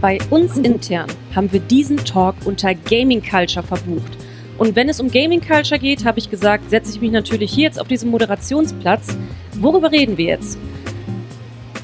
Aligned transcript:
Bei 0.00 0.18
uns 0.30 0.56
intern 0.56 1.10
haben 1.34 1.52
wir 1.52 1.60
diesen 1.60 1.98
Talk 1.98 2.34
unter 2.46 2.74
Gaming 2.74 3.22
Culture 3.22 3.62
verbucht. 3.62 4.16
Und 4.56 4.74
wenn 4.74 4.88
es 4.88 4.98
um 4.98 5.10
Gaming 5.10 5.42
Culture 5.42 5.78
geht, 5.78 6.06
habe 6.06 6.18
ich 6.18 6.30
gesagt, 6.30 6.70
setze 6.70 6.94
ich 6.94 7.02
mich 7.02 7.10
natürlich 7.10 7.52
hier 7.52 7.64
jetzt 7.64 7.78
auf 7.78 7.86
diesen 7.86 8.10
Moderationsplatz. 8.10 9.08
Worüber 9.60 9.92
reden 9.92 10.16
wir 10.16 10.24
jetzt? 10.24 10.58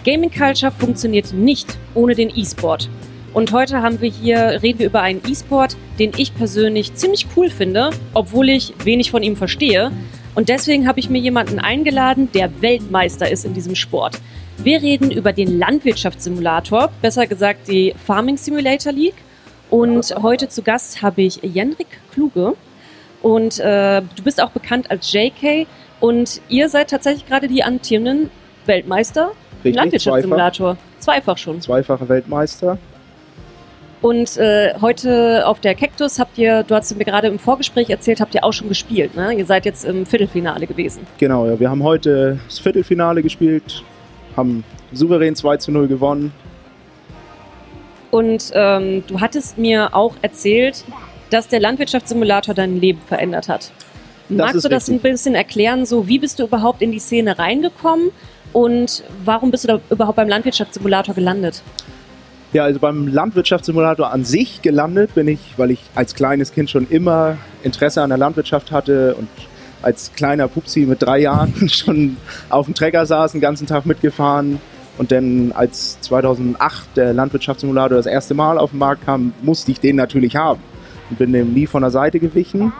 Gaming 0.07 0.31
Culture 0.31 0.73
funktioniert 0.73 1.35
nicht 1.35 1.77
ohne 1.95 2.14
den 2.14 2.31
E-Sport. 2.35 2.89
Und 3.35 3.53
heute 3.53 3.82
haben 3.82 4.00
wir 4.00 4.09
hier, 4.09 4.62
reden 4.62 4.79
wir 4.79 4.87
über 4.87 5.03
einen 5.03 5.21
E-Sport, 5.29 5.77
den 5.98 6.12
ich 6.17 6.35
persönlich 6.35 6.95
ziemlich 6.95 7.27
cool 7.37 7.51
finde, 7.51 7.91
obwohl 8.14 8.48
ich 8.48 8.73
wenig 8.83 9.11
von 9.11 9.23
ihm 9.23 9.37
verstehe. 9.37 9.93
Und 10.35 10.48
deswegen 10.48 10.89
habe 10.89 11.01
ich 11.01 11.11
mir 11.11 11.21
jemanden 11.21 11.59
eingeladen, 11.59 12.31
der 12.32 12.62
Weltmeister 12.62 13.31
ist 13.31 13.45
in 13.45 13.53
diesem 13.53 13.75
Sport. 13.75 14.18
Wir 14.59 14.83
reden 14.83 15.11
über 15.11 15.33
den 15.33 15.59
Landwirtschaftssimulator, 15.59 16.91
besser 17.03 17.27
gesagt 17.27 17.69
die 17.69 17.95
Farming 18.05 18.37
Simulator 18.37 18.93
League. 18.93 19.15
Und 19.71 20.15
heute 20.23 20.49
zu 20.49 20.63
Gast 20.63 21.03
habe 21.03 21.23
ich 21.23 21.41
Jenrik 21.43 21.89
Kluge. 22.13 22.55
Und 23.23 23.59
äh, 23.59 24.03
du 24.03 24.23
bist 24.23 24.43
auch 24.43 24.51
bekannt 24.51 24.91
als 24.91 25.13
JK. 25.13 25.67
Und 26.01 26.41
ihr 26.49 26.69
seid 26.69 26.91
tatsächlich 26.91 27.27
gerade 27.27 27.49
die 27.49 27.63
amtierenden 27.63 28.31
Weltmeister 28.67 29.32
im 29.65 29.75
Landwirtschaftssimulator. 29.75 30.77
Zweifach. 30.77 31.01
Zweifach 31.01 31.39
schon. 31.39 31.61
Zweifache 31.61 32.09
Weltmeister. 32.09 32.79
Und 34.03 34.37
äh, 34.37 34.75
heute 34.81 35.47
auf 35.47 35.61
der 35.61 35.75
Cactus 35.75 36.19
habt 36.19 36.39
ihr, 36.39 36.62
du 36.62 36.75
hast 36.75 36.97
mir 36.97 37.05
gerade 37.05 37.29
im 37.29 37.39
Vorgespräch 37.39 37.91
erzählt, 37.91 38.20
habt 38.20 38.34
ihr 38.34 38.45
auch 38.45 38.53
schon 38.53 38.69
gespielt. 38.69 39.17
Ne? 39.17 39.33
Ihr 39.33 39.47
seid 39.47 39.65
jetzt 39.65 39.84
im 39.84 40.07
Viertelfinale 40.07 40.67
gewesen. 40.67 41.07
Genau, 41.19 41.47
ja. 41.47 41.59
Wir 41.59 41.70
haben 41.70 41.83
heute 41.83 42.39
das 42.47 42.59
Viertelfinale 42.59 43.23
gespielt, 43.23 43.83
haben 44.37 44.65
souverän 44.92 45.34
2 45.34 45.56
zu 45.59 45.73
0 45.73 45.89
gewonnen. 45.89 46.33
Und 48.11 48.51
ähm, 48.55 49.03
du 49.06 49.20
hattest 49.20 49.59
mir 49.59 49.95
auch 49.95 50.15
erzählt, 50.23 50.84
dass 51.31 51.48
der 51.48 51.61
Landwirtschaftssimulator 51.61 52.55
dein 52.55 52.81
Leben 52.81 53.01
verändert 53.07 53.48
hat. 53.48 53.73
Magst 54.29 54.64
du 54.64 54.69
das 54.69 54.89
richtig. 54.89 54.95
ein 54.95 55.12
bisschen 55.12 55.34
erklären? 55.34 55.87
So, 55.87 56.09
wie 56.09 56.19
bist 56.19 56.39
du 56.39 56.45
überhaupt 56.45 56.83
in 56.83 56.92
die 56.92 56.98
Szene 56.98 57.39
reingekommen 57.39 58.11
und 58.53 59.05
warum 59.25 59.51
bist 59.51 59.64
du 59.64 59.69
da 59.69 59.81
überhaupt 59.91 60.17
beim 60.17 60.29
Landwirtschaftssimulator 60.29 61.14
gelandet? 61.14 61.62
Ja, 62.53 62.64
also 62.64 62.81
beim 62.81 63.09
Landwirtschaftssimulator 63.09 64.11
an 64.11 64.25
sich 64.25 64.62
gelandet 64.62 65.14
bin 65.14 65.29
ich, 65.29 65.41
weil 65.57 65.70
ich 65.70 65.81
als 65.95 66.14
kleines 66.14 66.53
Kind 66.53 66.70
schon 66.70 66.89
immer 66.89 67.37
Interesse 67.62 68.03
an 68.03 68.09
der 68.09 68.19
Landwirtschaft 68.19 68.70
hatte 68.70 69.14
und 69.14 69.29
als 69.87 70.12
kleiner 70.12 70.48
Pupsi 70.48 70.81
mit 70.81 71.01
drei 71.01 71.20
Jahren 71.20 71.69
schon 71.69 72.17
auf 72.51 72.67
dem 72.67 72.75
Trecker 72.75 73.06
saß, 73.06 73.33
den 73.33 73.41
ganzen 73.41 73.69
Tag 73.69 73.87
mitgefahren. 73.87 74.61
Und 74.98 75.12
dann 75.12 75.53
als 75.53 76.01
2008 76.01 76.97
der 76.97 77.12
Landwirtschaftssimulator 77.12 77.97
das 77.97 78.07
erste 78.07 78.34
Mal 78.34 78.59
auf 78.59 78.70
den 78.70 78.81
Markt 78.81 79.05
kam, 79.05 79.33
musste 79.42 79.70
ich 79.70 79.79
den 79.79 79.95
natürlich 79.95 80.34
haben. 80.34 80.61
Und 81.09 81.19
bin 81.19 81.33
dem 81.33 81.55
nie 81.55 81.69
von 81.69 81.83
der 81.83 81.92
Seite 81.92 82.19
gewichen. 82.19 82.73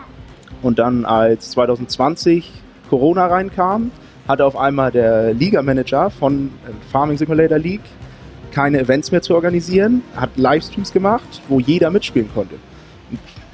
Und 0.63 0.81
dann 0.81 1.05
als 1.05 1.51
2020 1.53 2.51
Corona 2.91 3.27
reinkam, 3.27 3.93
hatte 4.27 4.45
auf 4.45 4.57
einmal 4.57 4.91
der 4.91 5.33
Liga-Manager 5.33 6.11
von 6.11 6.51
Farming 6.91 7.19
Simulator 7.19 7.59
League 7.59 7.85
keine 8.51 8.81
Events 8.81 9.13
mehr 9.13 9.23
zu 9.23 9.35
organisieren, 9.35 10.03
hat 10.17 10.31
Livestreams 10.37 10.93
gemacht, 10.93 11.43
wo 11.49 11.61
jeder 11.61 11.91
mitspielen 11.91 12.31
konnte. 12.35 12.57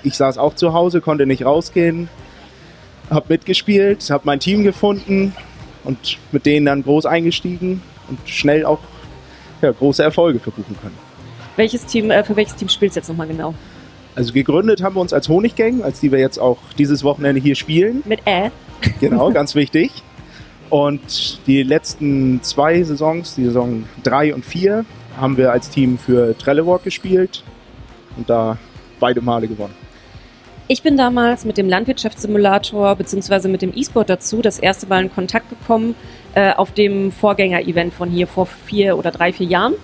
Ich 0.04 0.14
saß 0.14 0.38
auch 0.38 0.54
zu 0.54 0.72
Hause, 0.72 1.00
konnte 1.00 1.26
nicht 1.26 1.44
rausgehen, 1.44 2.08
habe 3.12 3.26
mitgespielt, 3.28 4.08
habe 4.10 4.22
mein 4.24 4.40
Team 4.40 4.64
gefunden 4.64 5.34
und 5.84 6.18
mit 6.32 6.46
denen 6.46 6.66
dann 6.66 6.82
groß 6.82 7.06
eingestiegen 7.06 7.82
und 8.08 8.18
schnell 8.28 8.64
auch 8.64 8.80
ja, 9.60 9.70
große 9.70 10.02
Erfolge 10.02 10.38
verbuchen 10.38 10.76
können. 10.80 10.96
Welches 11.56 11.84
Team, 11.86 12.10
äh, 12.10 12.24
für 12.24 12.36
welches 12.36 12.56
Team 12.56 12.68
spielst 12.68 12.96
du 12.96 13.00
jetzt 13.00 13.08
nochmal 13.08 13.28
genau? 13.28 13.54
Also 14.14 14.32
gegründet 14.32 14.82
haben 14.82 14.96
wir 14.96 15.00
uns 15.00 15.12
als 15.12 15.28
Honiggang, 15.28 15.82
als 15.82 16.00
die 16.00 16.12
wir 16.12 16.18
jetzt 16.18 16.38
auch 16.38 16.58
dieses 16.78 17.02
Wochenende 17.02 17.40
hier 17.40 17.54
spielen. 17.54 18.02
Mit 18.04 18.20
Ä. 18.26 18.50
Genau, 19.00 19.30
ganz 19.32 19.54
wichtig. 19.54 19.90
Und 20.70 21.46
die 21.46 21.62
letzten 21.62 22.42
zwei 22.42 22.82
Saisons, 22.82 23.34
die 23.34 23.44
Saison 23.44 23.84
3 24.04 24.34
und 24.34 24.44
4, 24.44 24.84
haben 25.18 25.36
wir 25.36 25.52
als 25.52 25.68
Team 25.68 25.98
für 25.98 26.36
Trelleborg 26.36 26.82
gespielt 26.84 27.42
und 28.16 28.28
da 28.28 28.56
beide 28.98 29.20
Male 29.20 29.48
gewonnen. 29.48 29.74
Ich 30.68 30.82
bin 30.82 30.96
damals 30.96 31.44
mit 31.44 31.58
dem 31.58 31.68
Landwirtschaftssimulator 31.68 32.94
bzw. 32.96 33.48
mit 33.48 33.62
dem 33.62 33.72
E-Sport 33.74 34.08
dazu 34.08 34.42
das 34.42 34.58
erste 34.58 34.86
Mal 34.86 35.02
in 35.02 35.12
Kontakt 35.12 35.50
gekommen 35.50 35.94
äh, 36.34 36.52
auf 36.54 36.72
dem 36.72 37.10
Vorgänger-Event 37.10 37.92
von 37.92 38.08
hier 38.08 38.26
vor 38.26 38.46
vier 38.46 38.96
oder 38.96 39.10
drei, 39.10 39.32
vier 39.32 39.46
Jahren. 39.46 39.74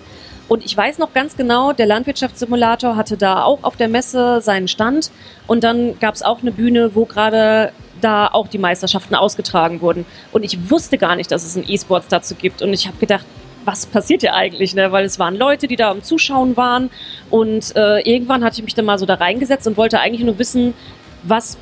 Und 0.47 0.65
ich 0.65 0.75
weiß 0.75 0.97
noch 0.97 1.13
ganz 1.13 1.37
genau, 1.37 1.73
der 1.73 1.85
Landwirtschaftssimulator 1.85 2.95
hatte 2.95 3.17
da 3.17 3.43
auch 3.43 3.63
auf 3.63 3.75
der 3.75 3.87
Messe 3.87 4.41
seinen 4.41 4.67
Stand 4.67 5.11
und 5.45 5.63
dann 5.63 5.99
gab 5.99 6.15
es 6.15 6.23
auch 6.23 6.41
eine 6.41 6.51
Bühne, 6.51 6.95
wo 6.95 7.05
gerade 7.05 7.71
da 8.01 8.27
auch 8.27 8.47
die 8.47 8.57
Meisterschaften 8.57 9.13
ausgetragen 9.13 9.81
wurden. 9.81 10.05
Und 10.31 10.43
ich 10.43 10.71
wusste 10.71 10.97
gar 10.97 11.15
nicht, 11.17 11.29
dass 11.31 11.45
es 11.45 11.55
ein 11.55 11.65
E-Sports 11.67 12.07
dazu 12.07 12.33
gibt. 12.33 12.61
Und 12.61 12.73
ich 12.73 12.87
habe 12.87 12.97
gedacht, 12.97 13.25
was 13.69 13.85
passiert 13.85 14.21
hier 14.21 14.33
eigentlich? 14.33 14.73
Ne? 14.73 14.91
Weil 14.91 15.05
es 15.05 15.19
waren 15.19 15.35
Leute, 15.35 15.67
die 15.67 15.75
da 15.75 15.91
am 15.91 16.01
Zuschauen 16.01 16.57
waren. 16.57 16.89
Und 17.29 17.75
äh, 17.75 17.99
irgendwann 18.01 18.43
hatte 18.43 18.57
ich 18.57 18.63
mich 18.63 18.73
dann 18.73 18.85
mal 18.85 18.97
so 18.97 19.05
da 19.05 19.15
reingesetzt 19.15 19.67
und 19.67 19.77
wollte 19.77 19.99
eigentlich 19.99 20.25
nur 20.25 20.39
wissen, 20.39 20.73
was 21.23 21.57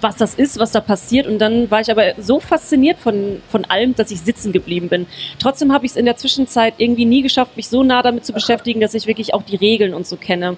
was 0.00 0.16
das 0.16 0.34
ist, 0.34 0.58
was 0.58 0.72
da 0.72 0.80
passiert. 0.80 1.28
Und 1.28 1.38
dann 1.38 1.70
war 1.70 1.80
ich 1.80 1.88
aber 1.88 2.14
so 2.18 2.40
fasziniert 2.40 2.98
von, 2.98 3.40
von 3.48 3.64
allem, 3.66 3.94
dass 3.94 4.10
ich 4.10 4.20
sitzen 4.20 4.50
geblieben 4.50 4.88
bin. 4.88 5.06
Trotzdem 5.38 5.72
habe 5.72 5.86
ich 5.86 5.92
es 5.92 5.96
in 5.96 6.06
der 6.06 6.16
Zwischenzeit 6.16 6.74
irgendwie 6.78 7.04
nie 7.04 7.22
geschafft, 7.22 7.56
mich 7.56 7.68
so 7.68 7.84
nah 7.84 8.02
damit 8.02 8.26
zu 8.26 8.32
beschäftigen, 8.32 8.80
dass 8.80 8.94
ich 8.94 9.06
wirklich 9.06 9.32
auch 9.32 9.44
die 9.44 9.54
Regeln 9.54 9.94
und 9.94 10.04
so 10.04 10.16
kenne. 10.16 10.56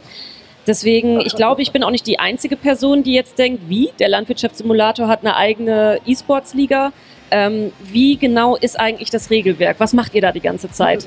Deswegen, 0.66 1.20
ich 1.20 1.36
glaube, 1.36 1.60
ich 1.60 1.72
bin 1.72 1.82
auch 1.82 1.90
nicht 1.90 2.06
die 2.06 2.18
einzige 2.18 2.56
Person, 2.56 3.02
die 3.02 3.12
jetzt 3.12 3.38
denkt, 3.38 3.68
wie, 3.68 3.90
der 3.98 4.08
Landwirtschaftssimulator 4.08 5.08
hat 5.08 5.20
eine 5.20 5.36
eigene 5.36 6.00
E-Sports-Liga. 6.06 6.94
Ähm, 7.36 7.72
wie 7.82 8.16
genau 8.16 8.54
ist 8.54 8.78
eigentlich 8.78 9.10
das 9.10 9.28
Regelwerk? 9.28 9.80
Was 9.80 9.92
macht 9.92 10.14
ihr 10.14 10.20
da 10.20 10.30
die 10.30 10.38
ganze 10.38 10.70
Zeit? 10.70 11.04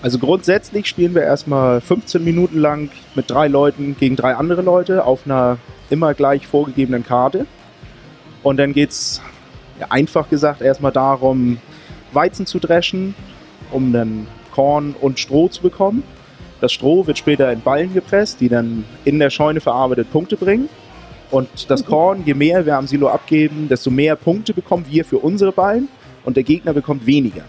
Also 0.00 0.18
grundsätzlich 0.18 0.86
spielen 0.86 1.14
wir 1.14 1.24
erstmal 1.24 1.82
15 1.82 2.24
Minuten 2.24 2.58
lang 2.58 2.88
mit 3.14 3.28
drei 3.28 3.48
Leuten 3.48 3.94
gegen 4.00 4.16
drei 4.16 4.34
andere 4.34 4.62
Leute 4.62 5.04
auf 5.04 5.26
einer 5.26 5.58
immer 5.90 6.14
gleich 6.14 6.46
vorgegebenen 6.46 7.04
Karte. 7.04 7.44
Und 8.42 8.56
dann 8.56 8.72
geht 8.72 8.88
es 8.88 9.20
einfach 9.90 10.30
gesagt 10.30 10.62
erstmal 10.62 10.92
darum, 10.92 11.58
Weizen 12.14 12.46
zu 12.46 12.60
dreschen, 12.60 13.14
um 13.70 13.92
dann 13.92 14.26
Korn 14.52 14.94
und 14.98 15.20
Stroh 15.20 15.48
zu 15.48 15.60
bekommen. 15.60 16.02
Das 16.62 16.72
Stroh 16.72 17.06
wird 17.06 17.18
später 17.18 17.52
in 17.52 17.60
Ballen 17.60 17.92
gepresst, 17.92 18.40
die 18.40 18.48
dann 18.48 18.86
in 19.04 19.18
der 19.18 19.28
Scheune 19.28 19.60
verarbeitet 19.60 20.10
Punkte 20.10 20.38
bringen. 20.38 20.70
Und 21.30 21.70
das. 21.70 21.84
Korn, 21.84 22.22
je 22.24 22.34
mehr 22.34 22.64
wir 22.64 22.76
am 22.76 22.86
Silo 22.86 23.08
abgeben, 23.08 23.68
desto 23.68 23.90
mehr 23.90 24.16
Punkte 24.16 24.54
bekommen 24.54 24.86
wir 24.88 25.04
für 25.04 25.18
unsere 25.18 25.52
Ballen 25.52 25.88
und 26.24 26.36
der 26.36 26.44
Gegner 26.44 26.72
bekommt 26.72 27.06
weniger. 27.06 27.42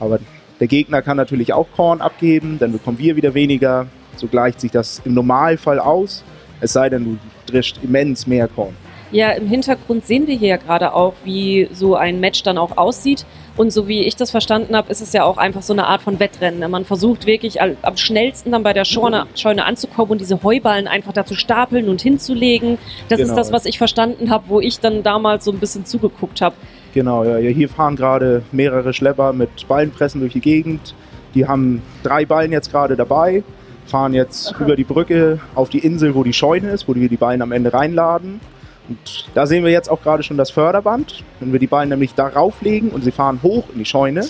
Aber 0.00 0.18
der 0.60 0.66
Gegner 0.68 1.02
kann 1.02 1.16
natürlich 1.16 1.52
auch 1.52 1.66
Korn 1.74 2.00
abgeben, 2.00 2.58
dann 2.58 2.72
bekommen 2.72 2.98
wir 2.98 3.16
wieder 3.16 3.34
weniger. 3.34 3.86
So 4.16 4.28
gleicht 4.28 4.60
sich 4.60 4.70
das 4.70 5.02
im 5.04 5.14
Normalfall 5.14 5.80
aus, 5.80 6.22
es 6.60 6.72
sei 6.72 6.88
denn, 6.88 7.04
du 7.04 7.18
drischt 7.46 7.78
immens 7.82 8.26
mehr 8.26 8.46
Korn. 8.46 8.76
Ja, 9.14 9.30
im 9.30 9.46
Hintergrund 9.46 10.04
sehen 10.04 10.26
wir 10.26 10.34
hier 10.34 10.48
ja 10.48 10.56
gerade 10.56 10.92
auch, 10.92 11.14
wie 11.22 11.68
so 11.72 11.94
ein 11.94 12.18
Match 12.18 12.42
dann 12.42 12.58
auch 12.58 12.76
aussieht. 12.76 13.24
Und 13.56 13.72
so 13.72 13.86
wie 13.86 14.02
ich 14.02 14.16
das 14.16 14.32
verstanden 14.32 14.74
habe, 14.74 14.90
ist 14.90 15.00
es 15.00 15.12
ja 15.12 15.22
auch 15.22 15.36
einfach 15.36 15.62
so 15.62 15.72
eine 15.72 15.86
Art 15.86 16.02
von 16.02 16.18
Wettrennen. 16.18 16.68
Man 16.68 16.84
versucht 16.84 17.24
wirklich 17.24 17.62
am 17.62 17.96
schnellsten 17.96 18.50
dann 18.50 18.64
bei 18.64 18.72
der 18.72 18.84
Scheune, 18.84 19.28
Scheune 19.36 19.66
anzukommen 19.66 20.10
und 20.10 20.20
diese 20.20 20.42
Heuballen 20.42 20.88
einfach 20.88 21.12
da 21.12 21.24
zu 21.24 21.36
stapeln 21.36 21.88
und 21.88 22.02
hinzulegen. 22.02 22.76
Das 23.08 23.18
genau. 23.18 23.30
ist 23.30 23.36
das, 23.36 23.52
was 23.52 23.66
ich 23.66 23.78
verstanden 23.78 24.30
habe, 24.30 24.46
wo 24.48 24.60
ich 24.60 24.80
dann 24.80 25.04
damals 25.04 25.44
so 25.44 25.52
ein 25.52 25.60
bisschen 25.60 25.86
zugeguckt 25.86 26.40
habe. 26.40 26.56
Genau, 26.92 27.22
ja, 27.22 27.36
hier 27.36 27.68
fahren 27.68 27.94
gerade 27.94 28.42
mehrere 28.50 28.92
Schlepper 28.92 29.32
mit 29.32 29.68
Ballenpressen 29.68 30.22
durch 30.22 30.32
die 30.32 30.40
Gegend. 30.40 30.92
Die 31.36 31.46
haben 31.46 31.82
drei 32.02 32.24
Ballen 32.24 32.50
jetzt 32.50 32.72
gerade 32.72 32.96
dabei, 32.96 33.44
fahren 33.86 34.12
jetzt 34.12 34.56
Aha. 34.56 34.64
über 34.64 34.74
die 34.74 34.82
Brücke 34.82 35.38
auf 35.54 35.68
die 35.68 35.78
Insel, 35.78 36.16
wo 36.16 36.24
die 36.24 36.32
Scheune 36.32 36.70
ist, 36.70 36.88
wo 36.88 36.96
wir 36.96 37.08
die 37.08 37.16
Ballen 37.16 37.42
am 37.42 37.52
Ende 37.52 37.72
reinladen. 37.72 38.40
Und 38.88 39.26
da 39.34 39.46
sehen 39.46 39.64
wir 39.64 39.70
jetzt 39.70 39.90
auch 39.90 40.02
gerade 40.02 40.22
schon 40.22 40.36
das 40.36 40.50
Förderband. 40.50 41.24
Wenn 41.40 41.52
wir 41.52 41.58
die 41.58 41.66
Ballen 41.66 41.88
nämlich 41.88 42.14
darauf 42.14 42.60
legen 42.60 42.90
und 42.90 43.02
sie 43.02 43.12
fahren 43.12 43.40
hoch 43.42 43.64
in 43.72 43.78
die 43.78 43.84
Scheune, 43.84 44.26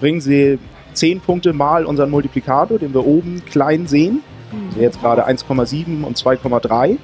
bringen 0.00 0.20
sie 0.20 0.58
10 0.94 1.20
Punkte 1.20 1.52
mal 1.52 1.84
unseren 1.84 2.10
Multiplikator, 2.10 2.78
den 2.78 2.94
wir 2.94 3.06
oben 3.06 3.42
klein 3.44 3.86
sehen. 3.86 4.22
Also 4.70 4.80
jetzt 4.80 5.00
gerade 5.00 5.28
1,7 5.28 6.02
und 6.02 6.16
2,3. 6.16 6.96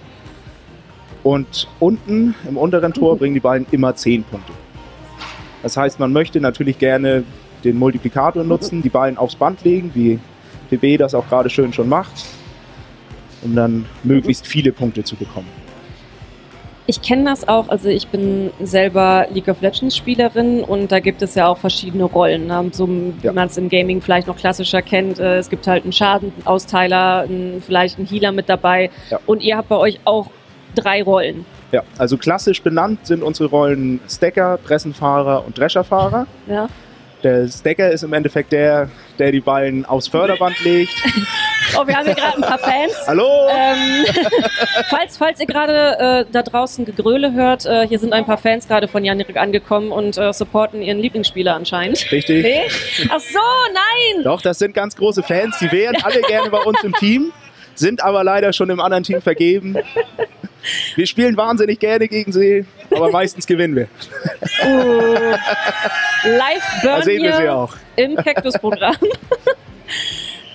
Und 1.22 1.68
unten 1.80 2.34
im 2.48 2.56
unteren 2.56 2.92
Tor 2.92 3.14
mhm. 3.14 3.18
bringen 3.18 3.34
die 3.34 3.40
Ballen 3.40 3.66
immer 3.70 3.94
10 3.94 4.24
Punkte. 4.24 4.52
Das 5.62 5.76
heißt, 5.76 5.98
man 5.98 6.12
möchte 6.12 6.40
natürlich 6.40 6.78
gerne 6.78 7.24
den 7.64 7.78
Multiplikator 7.78 8.44
nutzen, 8.44 8.82
die 8.82 8.88
Ballen 8.88 9.18
aufs 9.18 9.34
Band 9.34 9.64
legen, 9.64 9.90
wie 9.94 10.18
PB 10.70 10.98
das 10.98 11.14
auch 11.14 11.28
gerade 11.28 11.50
schön 11.50 11.72
schon 11.72 11.88
macht, 11.88 12.24
um 13.42 13.54
dann 13.54 13.86
möglichst 14.04 14.46
viele 14.46 14.72
Punkte 14.72 15.02
zu 15.04 15.16
bekommen. 15.16 15.65
Ich 16.88 17.02
kenne 17.02 17.24
das 17.24 17.48
auch, 17.48 17.68
also 17.68 17.88
ich 17.88 18.06
bin 18.08 18.52
selber 18.62 19.26
League 19.32 19.48
of 19.48 19.60
Legends 19.60 19.96
Spielerin 19.96 20.62
und 20.62 20.92
da 20.92 21.00
gibt 21.00 21.20
es 21.20 21.34
ja 21.34 21.48
auch 21.48 21.58
verschiedene 21.58 22.04
Rollen, 22.04 22.46
ne? 22.46 22.64
so 22.72 22.86
wie 22.88 23.12
Ja. 23.22 23.32
man 23.32 23.48
es 23.48 23.58
im 23.58 23.68
Gaming 23.68 24.00
vielleicht 24.00 24.28
noch 24.28 24.36
klassischer 24.36 24.82
kennt. 24.82 25.18
Äh, 25.18 25.38
Es 25.38 25.50
gibt 25.50 25.66
halt 25.66 25.82
einen 25.82 25.92
Schadensausteiler, 25.92 27.22
einen, 27.28 27.60
vielleicht 27.60 27.98
einen 27.98 28.06
Healer 28.06 28.30
mit 28.30 28.48
dabei 28.48 28.90
Ja. 29.10 29.18
und 29.26 29.42
ihr 29.42 29.56
habt 29.56 29.68
bei 29.68 29.76
euch 29.76 29.98
auch 30.04 30.30
drei 30.76 31.02
Rollen. 31.02 31.44
Ja, 31.72 31.82
also 31.98 32.16
klassisch 32.16 32.62
benannt 32.62 33.04
sind 33.04 33.24
unsere 33.24 33.48
Rollen 33.48 33.98
Stacker, 34.08 34.56
Pressenfahrer 34.62 35.44
und 35.44 35.58
Drescherfahrer. 35.58 36.28
Ja? 36.48 36.68
Der 37.24 37.48
Stacker 37.48 37.90
ist 37.90 38.04
im 38.04 38.12
Endeffekt 38.12 38.52
der, 38.52 38.88
der 39.18 39.32
die 39.32 39.40
Ballen 39.40 39.84
aufs 39.84 40.06
Förderband 40.06 40.62
legt. 40.62 40.92
Oh, 41.74 41.86
wir 41.86 41.96
haben 41.96 42.04
hier 42.06 42.14
gerade 42.14 42.36
ein 42.36 42.42
paar 42.42 42.58
Fans. 42.58 42.94
Hallo! 43.06 43.48
Ähm, 43.50 44.04
falls, 44.90 45.16
falls 45.16 45.40
ihr 45.40 45.46
gerade 45.46 46.26
äh, 46.28 46.32
da 46.32 46.42
draußen 46.42 46.84
Gegröle 46.84 47.32
hört, 47.32 47.66
äh, 47.66 47.86
hier 47.86 47.98
sind 47.98 48.12
ein 48.12 48.24
paar 48.24 48.38
Fans 48.38 48.68
gerade 48.68 48.88
von 48.88 49.04
Janik 49.04 49.36
angekommen 49.36 49.90
und 49.92 50.16
äh, 50.16 50.32
supporten 50.32 50.82
ihren 50.82 50.98
Lieblingsspieler 50.98 51.54
anscheinend. 51.54 52.10
Richtig. 52.12 52.44
Nee? 52.44 52.62
Ach 53.10 53.20
so, 53.20 53.38
nein! 53.72 54.22
Doch, 54.24 54.40
das 54.42 54.58
sind 54.58 54.74
ganz 54.74 54.96
große 54.96 55.22
Fans. 55.22 55.58
Die 55.58 55.70
wären 55.72 55.96
alle 56.02 56.20
gerne 56.22 56.50
bei 56.50 56.58
uns 56.60 56.82
im 56.84 56.92
Team, 56.94 57.32
sind 57.74 58.02
aber 58.02 58.22
leider 58.24 58.52
schon 58.52 58.70
im 58.70 58.80
anderen 58.80 59.02
Team 59.02 59.20
vergeben. 59.20 59.76
Wir 60.96 61.06
spielen 61.06 61.36
wahnsinnig 61.36 61.78
gerne 61.78 62.08
gegen 62.08 62.32
sie, 62.32 62.64
aber 62.90 63.10
meistens 63.10 63.46
gewinnen 63.46 63.76
wir. 63.76 63.88
Uh, 64.64 65.36
live 66.24 66.64
Da 66.82 66.94
Burn 66.94 67.02
sehen 67.02 67.22
wir 67.22 67.36
sie 67.36 67.48
auch. 67.48 67.74
im 67.96 68.16
Cactus-Programm. 68.16 68.96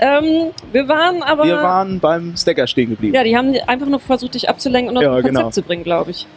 ähm, 0.01 0.51
wir 0.71 0.87
waren 0.87 1.23
aber... 1.23 1.45
Wir 1.45 1.57
waren 1.57 1.99
beim 1.99 2.35
Stacker 2.35 2.67
stehen 2.67 2.89
geblieben. 2.89 3.15
ja, 3.15 3.23
die 3.23 3.37
haben 3.37 3.55
einfach 3.67 3.87
nur 3.87 3.99
versucht, 3.99 4.33
dich 4.33 4.49
abzulenken 4.49 4.89
und 4.89 4.97
auf 4.97 5.03
Ja, 5.03 5.13
ein 5.13 5.21
Konzept 5.21 5.37
genau. 5.37 5.51
zu 5.51 5.61
bringen, 5.61 5.83
glaube 5.83 6.11
ich. 6.11 6.27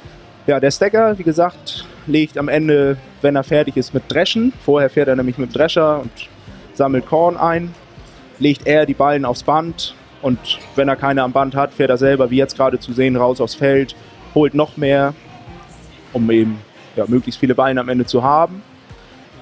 Ja, 0.47 0.61
der 0.61 0.71
Stacker, 0.71 1.19
wie 1.19 1.23
gesagt, 1.23 1.87
legt 2.07 2.37
am 2.37 2.49
Ende, 2.49 2.99
wenn 3.23 3.35
er 3.35 3.43
fertig 3.43 3.79
ist, 3.79 3.95
mit 3.95 4.05
Dreschen. 4.09 4.53
Vorher 4.65 4.91
fährt 4.91 5.09
er 5.09 5.17
nämlich 5.17 5.39
mit 5.39 5.51
dem 5.51 5.55
Drescher 5.55 6.01
und 6.01 6.11
sammelt 6.75 7.07
Korn 7.07 7.37
ein. 7.39 7.75
Legt 8.39 8.67
er 8.67 8.85
die 8.85 8.95
Ballen 8.95 9.25
aufs 9.25 9.43
Band 9.43 9.95
und 10.21 10.39
wenn 10.77 10.89
er 10.89 10.97
keine 10.97 11.23
am 11.23 11.33
Band 11.33 11.55
hat, 11.55 11.73
fährt 11.73 11.91
er 11.91 11.97
selber, 11.97 12.31
wie 12.31 12.37
jetzt 12.37 12.57
gerade 12.57 12.79
zu 12.79 12.93
sehen, 12.93 13.17
raus 13.17 13.41
aufs 13.41 13.55
Feld, 13.55 13.95
holt 14.35 14.55
noch 14.55 14.77
mehr, 14.77 15.15
um 16.13 16.31
eben 16.31 16.59
ja, 16.97 17.05
möglichst 17.07 17.41
viele 17.41 17.55
Ballen 17.55 17.79
am 17.79 17.89
Ende 17.89 18.05
zu 18.05 18.23
haben. 18.23 18.63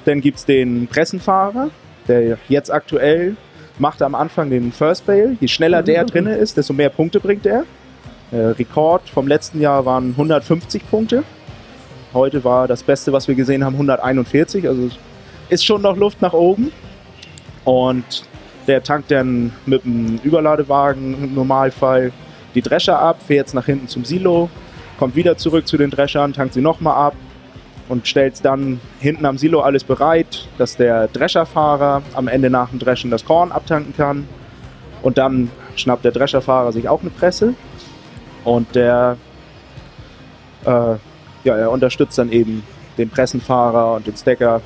Dann 0.05 0.21
gibt 0.21 0.39
es 0.39 0.45
den 0.45 0.87
Pressenfahrer, 0.87 1.71
der 2.07 2.39
jetzt 2.49 2.71
aktuell 2.71 3.37
macht 3.83 4.01
am 4.01 4.15
Anfang 4.15 4.49
den 4.49 4.71
First 4.71 5.07
Bale. 5.07 5.37
Je 5.41 5.49
schneller 5.49 5.83
der 5.83 6.05
drin 6.05 6.27
ist, 6.27 6.57
desto 6.57 6.73
mehr 6.73 6.89
Punkte 6.89 7.19
bringt 7.19 7.45
er. 7.45 7.65
Der 8.31 8.57
Rekord 8.59 9.09
vom 9.09 9.27
letzten 9.27 9.61
Jahr 9.61 9.85
waren 9.85 10.11
150 10.11 10.89
Punkte. 10.89 11.25
Heute 12.15 12.45
war 12.45 12.69
das 12.69 12.85
Beste, 12.85 13.13
was 13.13 13.27
wir 13.27 13.35
gesehen 13.35 13.65
haben, 13.65 13.75
141. 13.75 14.69
Also 14.69 14.89
ist 15.49 15.65
schon 15.67 15.83
noch 15.83 15.97
Luft 15.97 16.23
nach 16.23 16.33
oben. 16.33 16.71
Und 17.65 18.25
der 18.69 18.85
tankt 18.85 19.11
dann 19.11 19.53
mit 19.67 19.85
dem 19.85 20.21
Überladewagen 20.23 21.25
im 21.25 21.35
Normalfall 21.35 22.13
die 22.55 22.63
Drescher 22.63 23.01
ab, 23.01 23.21
fährt 23.27 23.49
jetzt 23.49 23.55
nach 23.55 23.67
hinten 23.67 23.89
zum 23.89 24.05
Silo, 24.05 24.49
kommt 24.97 25.17
wieder 25.17 25.37
zurück 25.37 25.67
zu 25.67 25.77
den 25.77 25.91
Dreschern, 25.91 26.33
tankt 26.33 26.55
sie 26.55 26.61
nochmal 26.61 26.95
ab 26.95 27.15
und 27.93 28.09
stellt 28.09 28.43
dann 28.43 28.81
hinten 29.01 29.27
am 29.27 29.37
Silo 29.37 29.61
alles 29.61 29.85
bereit, 29.85 30.49
dass 30.57 30.79
der 30.79 31.09
Drescherfahrer 31.09 32.01
am 32.15 32.27
Ende 32.27 32.49
nach 32.49 32.71
dem 32.71 32.79
Dreschen 32.79 33.11
das 33.11 33.27
Korn 33.27 33.53
abtanken 33.53 33.95
kann. 33.95 34.27
Und 35.03 35.19
dann 35.19 35.51
schnappt 35.77 36.03
der 36.03 36.13
Drescherfahrer 36.13 36.73
sich 36.73 36.89
auch 36.89 37.03
eine 37.03 37.11
Presse 37.11 37.53
und 38.45 38.75
der 38.75 39.19
äh, 40.65 40.95
ja, 41.45 41.57
er 41.57 41.71
unterstützt 41.71 42.17
dann 42.17 42.33
eben 42.33 42.63
den 42.97 43.11
Pressenfahrer 43.11 43.97
und 43.97 44.07
den 44.07 44.17
Stacker 44.17 44.63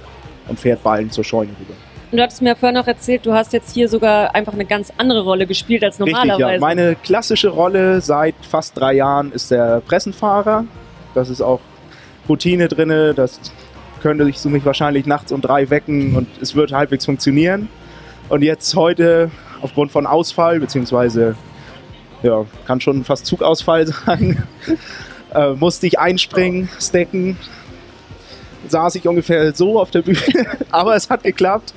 und 0.47 0.61
fährt 0.61 0.85
Ballen 0.85 1.11
zur 1.11 1.25
Scheune 1.25 1.51
rüber. 1.51 1.75
Und 2.13 2.19
du 2.19 2.23
hattest 2.23 2.43
mir 2.43 2.55
vorhin 2.55 2.77
noch 2.77 2.87
erzählt, 2.87 3.27
du 3.27 3.33
hast 3.33 3.53
jetzt 3.53 3.75
hier 3.75 3.89
sogar 3.89 4.37
einfach 4.37 4.53
eine 4.53 4.67
ganz 4.67 4.93
andere 4.99 5.23
Rolle 5.23 5.49
gespielt 5.49 5.83
als 5.83 5.99
normalerweise. 5.99 6.33
Richtig, 6.33 6.53
ja. 6.53 6.61
Meine 6.61 6.95
klassische 6.95 7.49
Rolle 7.49 8.01
seit 8.01 8.37
fast 8.49 8.79
drei 8.79 8.93
Jahren 8.93 9.33
ist 9.33 9.51
der 9.51 9.81
Pressenfahrer. 9.81 10.65
Das 11.15 11.29
ist 11.29 11.41
auch 11.41 11.59
Routine 12.29 12.69
drinne. 12.69 13.15
Das 13.15 13.41
könnte 14.03 14.29
ich 14.29 14.39
so 14.39 14.49
mich 14.49 14.65
wahrscheinlich 14.65 15.07
nachts 15.07 15.33
um 15.33 15.41
drei 15.41 15.71
wecken 15.71 16.17
und 16.17 16.29
es 16.41 16.55
wird 16.55 16.73
halbwegs 16.73 17.05
funktionieren. 17.05 17.69
Und 18.29 18.43
jetzt 18.43 18.75
heute 18.75 19.31
aufgrund 19.63 19.93
von 19.93 20.07
Ausfall, 20.07 20.61
beziehungsweise 20.61 21.37
ja, 22.23 22.45
kann 22.67 22.81
schon 22.81 23.05
fast 23.05 23.27
Zugausfall 23.27 23.87
sein, 24.07 24.43
äh, 25.35 25.51
musste 25.53 25.87
ich 25.87 25.99
einspringen, 25.99 26.69
stacken. 26.81 27.37
Saß 28.69 28.97
ich 28.97 29.07
ungefähr 29.07 29.55
so 29.55 29.81
auf 29.81 29.93
der 29.93 30.03
Bühne, 30.03 30.19
aber 30.71 30.97
es 30.97 31.09
hat 31.09 31.23
geklappt. 31.23 31.73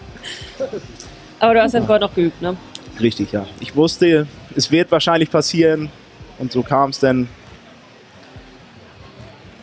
Aber 1.40 1.54
du 1.54 1.62
hast 1.62 1.74
ja 1.74 1.81
vorher 1.81 2.00
noch 2.00 2.16
geübt, 2.16 2.42
ne? 2.42 2.57
Richtig, 3.00 3.31
ja. 3.31 3.46
Ich 3.60 3.75
wusste, 3.75 4.28
es 4.56 4.72
wird 4.72 4.92
wahrscheinlich 4.92 5.30
passieren 5.30 5.90
und 6.40 6.51
so 6.51 6.63
kam 6.63 6.90
es 6.90 7.00
dann. 7.00 7.28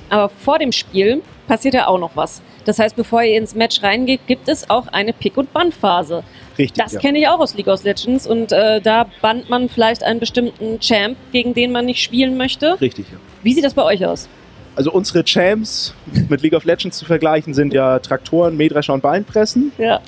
Aber 0.08 0.28
vor 0.28 0.58
dem 0.58 0.72
Spiel 0.72 1.22
passiert 1.46 1.74
ja 1.74 1.86
auch 1.86 1.98
noch 1.98 2.14
was. 2.14 2.42
Das 2.64 2.78
heißt, 2.78 2.96
bevor 2.96 3.22
ihr 3.22 3.38
ins 3.38 3.54
Match 3.54 3.82
reingeht, 3.82 4.20
gibt 4.26 4.48
es 4.48 4.68
auch 4.68 4.88
eine 4.88 5.12
Pick- 5.12 5.36
und 5.36 5.52
Bandphase. 5.52 6.24
Richtig, 6.58 6.82
Das 6.82 6.94
ja. 6.94 7.00
kenne 7.00 7.18
ich 7.18 7.28
auch 7.28 7.38
aus 7.38 7.54
League 7.54 7.68
of 7.68 7.84
Legends 7.84 8.26
und 8.26 8.50
äh, 8.50 8.80
da 8.80 9.06
bannt 9.22 9.48
man 9.48 9.68
vielleicht 9.68 10.02
einen 10.02 10.18
bestimmten 10.18 10.80
Champ, 10.80 11.16
gegen 11.32 11.54
den 11.54 11.70
man 11.70 11.86
nicht 11.86 12.02
spielen 12.02 12.36
möchte. 12.36 12.80
Richtig, 12.80 13.06
ja. 13.10 13.18
Wie 13.42 13.52
sieht 13.52 13.64
das 13.64 13.74
bei 13.74 13.84
euch 13.84 14.04
aus? 14.04 14.28
Also 14.74 14.90
unsere 14.92 15.24
Champs 15.24 15.94
mit 16.28 16.42
League 16.42 16.54
of 16.54 16.64
Legends 16.64 16.98
zu 16.98 17.04
vergleichen 17.04 17.54
sind 17.54 17.72
ja 17.72 17.98
Traktoren, 17.98 18.56
Mähdrescher 18.56 18.94
und 18.94 19.02
Ballenpressen. 19.02 19.72
Ja. 19.78 20.00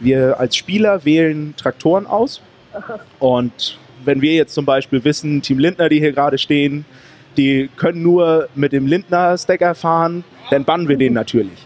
Wir 0.00 0.38
als 0.38 0.56
Spieler 0.56 1.04
wählen 1.04 1.54
Traktoren 1.56 2.06
aus. 2.06 2.40
Und 3.18 3.78
wenn 4.04 4.20
wir 4.20 4.34
jetzt 4.34 4.54
zum 4.54 4.64
Beispiel 4.64 5.04
wissen, 5.04 5.42
Team 5.42 5.58
Lindner, 5.58 5.88
die 5.88 5.98
hier 5.98 6.12
gerade 6.12 6.38
stehen, 6.38 6.84
die 7.36 7.68
können 7.76 8.02
nur 8.02 8.48
mit 8.54 8.72
dem 8.72 8.86
Lindner-Stacker 8.86 9.74
fahren, 9.74 10.24
dann 10.50 10.64
bannen 10.64 10.88
wir 10.88 10.96
den 10.96 11.12
natürlich. 11.14 11.64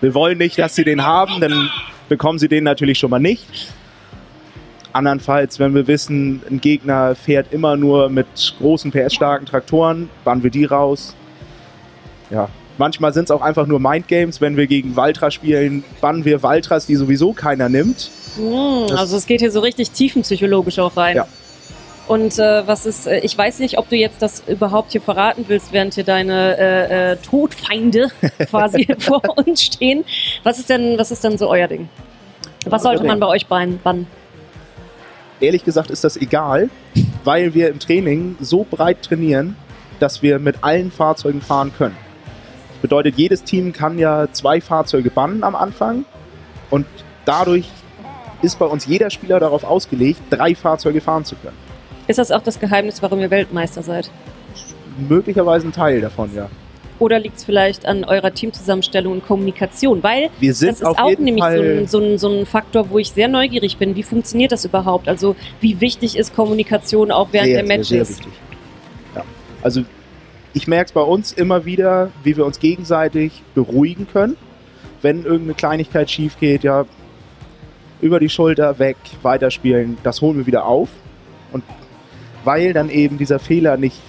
Wir 0.00 0.14
wollen 0.14 0.38
nicht, 0.38 0.58
dass 0.58 0.74
sie 0.74 0.84
den 0.84 1.04
haben, 1.04 1.40
dann 1.40 1.70
bekommen 2.08 2.38
sie 2.38 2.48
den 2.48 2.64
natürlich 2.64 2.98
schon 2.98 3.10
mal 3.10 3.18
nicht. 3.18 3.72
Andernfalls, 4.92 5.58
wenn 5.58 5.74
wir 5.74 5.86
wissen, 5.86 6.42
ein 6.50 6.60
Gegner 6.60 7.14
fährt 7.14 7.52
immer 7.52 7.76
nur 7.76 8.08
mit 8.08 8.26
großen 8.58 8.90
PS-starken 8.90 9.46
Traktoren, 9.46 10.08
bannen 10.24 10.42
wir 10.42 10.50
die 10.50 10.64
raus. 10.64 11.14
Ja, 12.30 12.48
manchmal 12.78 13.12
sind 13.12 13.24
es 13.24 13.30
auch 13.30 13.42
einfach 13.42 13.66
nur 13.66 13.80
Mindgames. 13.80 14.40
Wenn 14.40 14.56
wir 14.56 14.66
gegen 14.66 14.96
Valtra 14.96 15.30
spielen, 15.30 15.84
bannen 16.00 16.24
wir 16.24 16.42
Valtras, 16.42 16.86
die 16.86 16.96
sowieso 16.96 17.32
keiner 17.32 17.68
nimmt. 17.68 18.10
Das- 18.88 18.98
also 18.98 19.16
es 19.16 19.26
geht 19.26 19.40
hier 19.40 19.50
so 19.50 19.60
richtig 19.60 19.90
tiefenpsychologisch 19.90 20.78
auch 20.78 20.96
rein. 20.96 21.16
Ja. 21.16 21.26
Und 22.08 22.38
äh, 22.38 22.66
was 22.66 22.86
ist, 22.86 23.06
äh, 23.06 23.18
ich 23.18 23.36
weiß 23.36 23.58
nicht, 23.58 23.76
ob 23.76 23.90
du 23.90 23.96
jetzt 23.96 24.22
das 24.22 24.42
überhaupt 24.48 24.92
hier 24.92 25.02
verraten 25.02 25.44
willst, 25.46 25.74
während 25.74 25.92
hier 25.92 26.04
deine 26.04 26.56
äh, 26.58 27.12
äh, 27.12 27.16
Todfeinde 27.16 28.08
quasi 28.48 28.88
vor 28.98 29.22
uns 29.36 29.62
stehen. 29.62 30.04
Was 30.42 30.58
ist 30.58 30.70
denn, 30.70 30.98
was 30.98 31.10
ist 31.10 31.22
denn 31.22 31.36
so 31.36 31.50
euer 31.50 31.68
Ding? 31.68 31.90
Was 32.64 32.82
sollte 32.82 33.04
man 33.04 33.20
bei 33.20 33.26
euch 33.26 33.46
bannen? 33.46 33.78
bannen? 33.84 34.06
Ehrlich 35.38 35.64
gesagt 35.64 35.90
ist 35.90 36.02
das 36.02 36.16
egal, 36.16 36.70
weil 37.24 37.54
wir 37.54 37.68
im 37.68 37.78
Training 37.78 38.36
so 38.40 38.66
breit 38.68 39.02
trainieren, 39.02 39.54
dass 40.00 40.22
wir 40.22 40.38
mit 40.38 40.64
allen 40.64 40.90
Fahrzeugen 40.90 41.42
fahren 41.42 41.72
können. 41.76 41.96
Das 42.70 42.78
bedeutet, 42.78 43.16
jedes 43.16 43.44
Team 43.44 43.72
kann 43.74 43.98
ja 43.98 44.28
zwei 44.32 44.62
Fahrzeuge 44.62 45.10
bannen 45.10 45.44
am 45.44 45.54
Anfang 45.54 46.06
und 46.70 46.86
dadurch 47.26 47.68
ist 48.40 48.58
bei 48.58 48.66
uns 48.66 48.86
jeder 48.86 49.10
Spieler 49.10 49.40
darauf 49.40 49.62
ausgelegt, 49.62 50.20
drei 50.30 50.54
Fahrzeuge 50.54 51.00
fahren 51.00 51.24
zu 51.24 51.36
können. 51.36 51.67
Ist 52.08 52.18
das 52.18 52.32
auch 52.32 52.42
das 52.42 52.58
Geheimnis, 52.58 53.02
warum 53.02 53.20
ihr 53.20 53.30
Weltmeister 53.30 53.82
seid? 53.82 54.10
Möglicherweise 55.08 55.68
ein 55.68 55.72
Teil 55.72 56.00
davon, 56.00 56.34
ja. 56.34 56.48
Oder 56.98 57.20
liegt 57.20 57.36
es 57.36 57.44
vielleicht 57.44 57.86
an 57.86 58.02
eurer 58.02 58.34
Teamzusammenstellung 58.34 59.12
und 59.12 59.26
Kommunikation? 59.26 60.02
Weil 60.02 60.30
Wir 60.40 60.52
sind 60.52 60.70
das 60.70 60.80
ist 60.80 60.86
auf 60.86 60.98
auch 60.98 61.10
jeden 61.10 61.24
nämlich 61.24 61.44
so 61.44 61.50
Fall 61.50 61.78
ein, 61.78 61.86
so, 61.86 61.98
ein, 62.00 62.18
so 62.18 62.28
ein 62.28 62.46
Faktor, 62.46 62.90
wo 62.90 62.98
ich 62.98 63.12
sehr 63.12 63.28
neugierig 63.28 63.76
bin. 63.76 63.94
Wie 63.94 64.02
funktioniert 64.02 64.50
das 64.50 64.64
überhaupt? 64.64 65.08
Also 65.08 65.36
wie 65.60 65.80
wichtig 65.80 66.16
ist 66.16 66.34
Kommunikation 66.34 67.12
auch 67.12 67.28
während 67.30 67.50
sehr, 67.50 67.62
der 67.62 67.66
Matches? 67.66 67.88
Sehr, 67.88 68.04
sehr 68.04 68.16
wichtig. 68.16 68.32
Ja. 69.14 69.24
Also 69.62 69.82
ich 70.54 70.66
merke 70.66 70.86
es 70.86 70.92
bei 70.92 71.02
uns 71.02 71.32
immer 71.32 71.64
wieder, 71.64 72.10
wie 72.24 72.36
wir 72.36 72.44
uns 72.44 72.58
gegenseitig 72.58 73.42
beruhigen 73.54 74.08
können, 74.12 74.36
wenn 75.02 75.24
irgendeine 75.24 75.54
Kleinigkeit 75.54 76.10
schief 76.10 76.38
geht, 76.40 76.64
ja, 76.64 76.84
über 78.00 78.18
die 78.18 78.28
Schulter 78.28 78.78
weg, 78.78 78.96
weiterspielen, 79.22 79.98
das 80.02 80.20
holen 80.20 80.38
wir 80.38 80.46
wieder 80.46 80.64
auf. 80.64 80.88
Und 81.52 81.62
weil 82.44 82.72
dann 82.72 82.90
eben 82.90 83.18
dieser 83.18 83.38
Fehler 83.38 83.76
nicht 83.76 84.00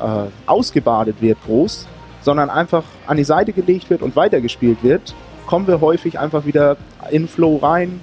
äh, 0.00 0.26
ausgebadet 0.46 1.16
wird 1.20 1.38
groß, 1.44 1.86
sondern 2.20 2.50
einfach 2.50 2.84
an 3.06 3.16
die 3.16 3.24
Seite 3.24 3.52
gelegt 3.52 3.90
wird 3.90 4.02
und 4.02 4.16
weitergespielt 4.16 4.82
wird, 4.82 5.14
kommen 5.46 5.66
wir 5.66 5.80
häufig 5.80 6.18
einfach 6.18 6.46
wieder 6.46 6.76
in 7.10 7.28
Flow 7.28 7.58
rein 7.58 8.00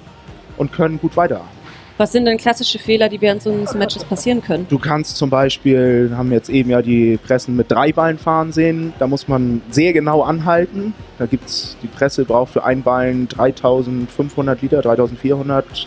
und 0.56 0.72
können 0.72 1.00
gut 1.00 1.16
weiterarbeiten. 1.16 1.62
Was 1.98 2.10
sind 2.12 2.24
denn 2.24 2.38
klassische 2.38 2.78
Fehler, 2.78 3.08
die 3.08 3.20
während 3.20 3.42
so 3.42 3.52
eines 3.52 3.74
Matches 3.74 4.04
passieren 4.04 4.42
können? 4.42 4.66
Du 4.68 4.78
kannst 4.78 5.16
zum 5.16 5.28
Beispiel, 5.28 6.12
haben 6.16 6.32
jetzt 6.32 6.48
eben 6.48 6.70
ja 6.70 6.80
die 6.80 7.18
Pressen 7.18 7.54
mit 7.54 7.70
drei 7.70 7.92
Ballen 7.92 8.18
fahren 8.18 8.50
sehen, 8.50 8.92
da 8.98 9.06
muss 9.06 9.28
man 9.28 9.60
sehr 9.70 9.92
genau 9.92 10.22
anhalten. 10.22 10.94
Da 11.18 11.26
gibt's, 11.26 11.76
die 11.82 11.86
Presse 11.86 12.24
braucht 12.24 12.54
für 12.54 12.64
ein 12.64 12.82
Ballen 12.82 13.28
3500 13.28 14.62
Liter, 14.62 14.82
3400, 14.82 15.86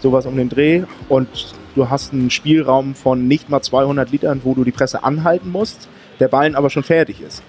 sowas 0.00 0.26
um 0.26 0.36
den 0.36 0.50
Dreh. 0.50 0.82
Und 1.08 1.54
du 1.74 1.88
hast 1.88 2.12
einen 2.12 2.30
Spielraum 2.30 2.94
von 2.94 3.28
nicht 3.28 3.48
mal 3.48 3.62
200 3.62 4.10
Litern, 4.10 4.40
wo 4.44 4.54
du 4.54 4.64
die 4.64 4.72
Presse 4.72 5.04
anhalten 5.04 5.50
musst, 5.50 5.88
der 6.18 6.28
Ballen 6.28 6.54
aber 6.54 6.70
schon 6.70 6.82
fertig 6.82 7.20
ist. 7.20 7.42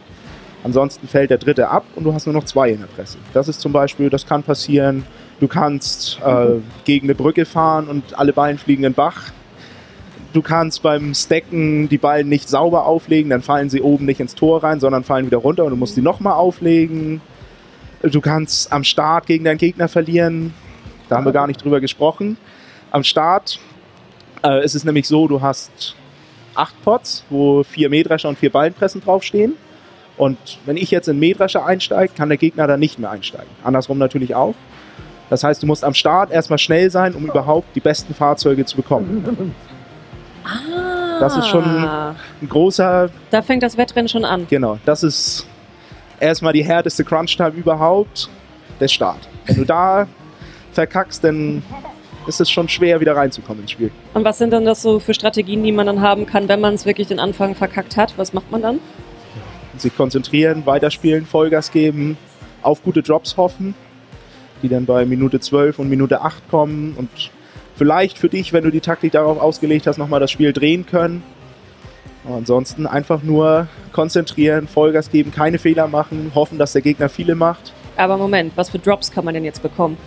Ansonsten 0.63 1.08
fällt 1.08 1.32
der 1.32 1.40
dritte 1.40 1.70
ab 1.70 1.86
und 1.96 2.04
du 2.04 2.13
hast 2.13 2.28
nur 2.28 2.34
noch 2.34 2.44
zwei 2.44 2.70
in 2.70 2.80
der 2.80 2.88
Presse. 2.88 3.18
Das 3.34 3.48
ist 3.48 3.62
zum 3.62 3.72
Beispiel, 3.72 4.10
das 4.10 4.25
kann 4.28 4.44
passieren. 4.44 5.04
Du 5.40 5.48
kannst 5.48 6.20
äh, 6.24 6.60
gegen 6.86 7.08
eine 7.08 7.16
Brücke 7.16 7.46
fahren 7.46 7.88
und 7.88 8.18
alle 8.18 8.32
Ballen 8.32 8.60
fliegen 8.60 8.84
in 8.84 8.92
den 8.92 8.96
Bach. 8.96 9.32
Du 10.34 10.42
kannst 10.42 10.84
beim 10.84 11.13
Stacken 11.13 11.90
die 11.90 11.98
Ballen 11.98 12.30
nicht 12.30 12.48
sauber 12.48 12.86
auflegen, 12.86 13.32
dann 13.32 13.42
fallen 13.42 13.70
sie 13.70 13.82
oben 13.82 14.06
nicht 14.06 14.20
ins 14.20 14.36
Tor 14.36 14.63
rein, 14.63 14.80
sondern 14.80 15.04
fallen 15.04 15.25
wieder 15.25 15.40
runter 15.40 15.66
und 15.66 15.72
du 15.72 15.75
musst 15.75 15.98
die 15.98 16.01
nochmal 16.01 16.34
auflegen. 16.34 17.22
Du 18.04 18.22
kannst 18.22 18.72
am 18.72 18.84
Start 18.84 19.25
gegen 19.25 19.44
deinen 19.44 19.58
Gegner 19.58 19.88
verlieren. 19.88 20.54
Da 21.10 21.18
haben 21.18 21.25
wir 21.25 21.34
gar 21.34 21.48
nicht 21.48 21.63
drüber 21.63 21.82
gesprochen. 21.82 22.38
Am 22.92 23.04
Start 23.04 23.60
äh, 24.43 24.63
ist 24.63 24.75
es 24.75 24.83
nämlich 24.83 25.07
so, 25.07 25.27
du 25.27 25.41
hast 25.41 25.95
acht 26.55 26.81
Pots, 26.83 27.24
wo 27.29 27.63
vier 27.63 27.89
Mähdrescher 27.89 28.29
und 28.29 28.38
vier 28.38 28.51
Ballenpressen 28.51 29.01
draufstehen. 29.01 29.53
Und 30.17 30.60
wenn 30.65 30.77
ich 30.77 30.91
jetzt 30.91 31.07
in 31.07 31.19
Mähdrescher 31.19 31.65
einsteige, 31.65 32.13
kann 32.13 32.29
der 32.29 32.38
Gegner 32.38 32.67
dann 32.67 32.79
nicht 32.79 33.00
mehr 33.00 33.10
einsteigen. 33.10 33.50
Andersrum 33.63 33.98
natürlich 33.98 34.36
auch. 34.36 34.55
Das 35.29 35.43
heißt, 35.43 35.63
du 35.63 35.67
musst 35.67 35.83
am 35.83 35.93
Start 35.93 36.29
erstmal 36.31 36.60
schnell 36.60 36.91
sein, 36.91 37.15
um 37.15 37.25
überhaupt 37.25 37.74
die 37.75 37.79
besten 37.79 38.13
Fahrzeuge 38.13 38.65
zu 38.65 38.75
bekommen. 38.75 39.55
Ah. 40.43 41.19
Das 41.21 41.38
ist 41.38 41.48
schon 41.48 41.63
ein 41.63 42.15
großer. 42.50 43.10
Da 43.29 43.41
fängt 43.41 43.63
das 43.63 43.77
Wettrennen 43.77 44.10
schon 44.10 44.25
an. 44.25 44.48
Genau, 44.50 44.79
das 44.86 45.03
ist 45.03 45.48
erstmal 46.19 46.51
die 46.51 46.63
härteste 46.63 47.05
Crunch-Time 47.05 47.51
überhaupt, 47.51 48.27
der 48.79 48.88
Start. 48.88 49.29
Wenn 49.45 49.55
du 49.57 49.65
da 49.65 50.07
verkackst, 50.74 51.24
dann 51.24 51.63
ist 52.28 52.42
es 52.42 52.50
schon 52.50 52.70
schwer, 52.70 53.00
wieder 53.00 53.16
reinzukommen 53.16 53.63
ins 53.63 53.72
Spiel. 53.72 53.92
Und 54.13 54.24
was 54.24 54.38
sind 54.38 54.51
dann 54.51 54.66
das 54.66 54.82
so 54.82 55.00
für 55.00 55.13
Strategien, 55.13 55.63
die 55.63 55.72
man 55.72 55.88
dann 55.88 56.01
haben 56.01 56.25
kann, 56.25 56.48
wenn 56.48 56.62
man 56.62 56.74
es 56.75 56.86
wirklich 56.86 57.08
den 57.08 57.20
Anfang 57.20 57.56
verkackt 57.56 57.98
hat? 57.98 58.18
Was 58.18 58.34
macht 58.34 58.51
man 58.51 58.62
dann? 58.62 58.80
Sich 59.78 59.96
konzentrieren, 59.96 60.66
weiterspielen, 60.66 61.25
Vollgas 61.25 61.72
geben, 61.72 62.18
auf 62.62 62.84
gute 62.84 63.01
Drops 63.01 63.38
hoffen 63.38 63.74
die 64.62 64.70
dann 64.70 64.86
bei 64.86 65.06
Minute 65.06 65.40
12 65.40 65.80
und 65.80 65.90
Minute 65.90 66.22
8 66.22 66.50
kommen 66.50 66.96
und 66.98 67.10
vielleicht 67.75 68.18
für 68.18 68.30
dich, 68.30 68.54
wenn 68.54 68.63
du 68.63 68.72
die 68.72 68.80
Taktik 68.80 69.12
darauf 69.13 69.40
ausgelegt 69.40 69.88
hast, 69.88 69.98
nochmal 69.98 70.20
das 70.20 70.32
Spiel 70.32 70.54
drehen 70.54 70.86
können. 70.86 71.24
Aber 72.25 72.36
ansonsten 72.36 72.86
einfach 72.86 73.24
nur 73.24 73.68
konzentrieren, 73.94 74.68
Vollgas 74.68 75.10
geben, 75.10 75.32
keine 75.32 75.58
Fehler 75.58 75.88
machen, 75.88 76.32
hoffen, 76.36 76.58
dass 76.60 76.74
der 76.74 76.84
Gegner 76.84 77.10
viele 77.10 77.36
macht. 77.36 77.74
Aber 77.98 78.18
Moment, 78.18 78.54
was 78.56 78.70
für 78.70 78.80
Drops 78.80 79.12
kann 79.12 79.25
man 79.25 79.34
denn 79.34 79.44
jetzt 79.44 79.63
bekommen? 79.63 79.98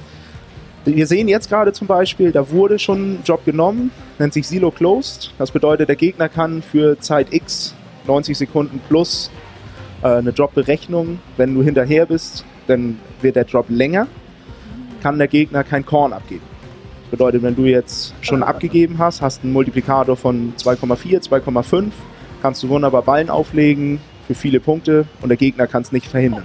Wir 0.84 1.06
sehen 1.06 1.28
jetzt 1.28 1.48
gerade 1.48 1.72
zum 1.72 1.86
Beispiel, 1.86 2.30
da 2.30 2.50
wurde 2.50 2.78
schon 2.78 3.14
ein 3.14 3.18
Job 3.24 3.44
genommen, 3.44 3.90
nennt 4.18 4.34
sich 4.34 4.46
Silo 4.46 4.70
Closed. 4.70 5.32
Das 5.38 5.50
bedeutet, 5.50 5.88
der 5.88 5.96
Gegner 5.96 6.28
kann 6.28 6.62
für 6.62 6.98
Zeit 6.98 7.32
X, 7.32 7.74
90 8.06 8.36
Sekunden 8.36 8.80
plus, 8.88 9.30
äh, 10.02 10.08
eine 10.08 10.32
Drop-Berechnung, 10.32 11.20
wenn 11.38 11.54
du 11.54 11.62
hinterher 11.62 12.06
bist, 12.06 12.44
dann 12.66 12.98
wird 13.22 13.36
der 13.36 13.44
Drop 13.44 13.66
länger 13.68 14.06
kann 15.04 15.18
der 15.18 15.28
Gegner 15.28 15.64
kein 15.64 15.84
Korn 15.84 16.14
abgeben. 16.14 16.40
Das 17.02 17.10
bedeutet, 17.10 17.42
wenn 17.42 17.54
du 17.54 17.66
jetzt 17.66 18.14
schon 18.22 18.42
abgegeben 18.42 18.96
hast, 18.96 19.20
hast 19.20 19.44
einen 19.44 19.52
Multiplikator 19.52 20.16
von 20.16 20.54
2,4, 20.56 21.28
2,5, 21.28 21.90
kannst 22.40 22.62
du 22.62 22.70
wunderbar 22.70 23.02
Ballen 23.02 23.28
auflegen 23.28 24.00
für 24.26 24.34
viele 24.34 24.60
Punkte 24.60 25.04
und 25.20 25.28
der 25.28 25.36
Gegner 25.36 25.66
kann 25.66 25.82
es 25.82 25.92
nicht 25.92 26.06
verhindern. 26.06 26.44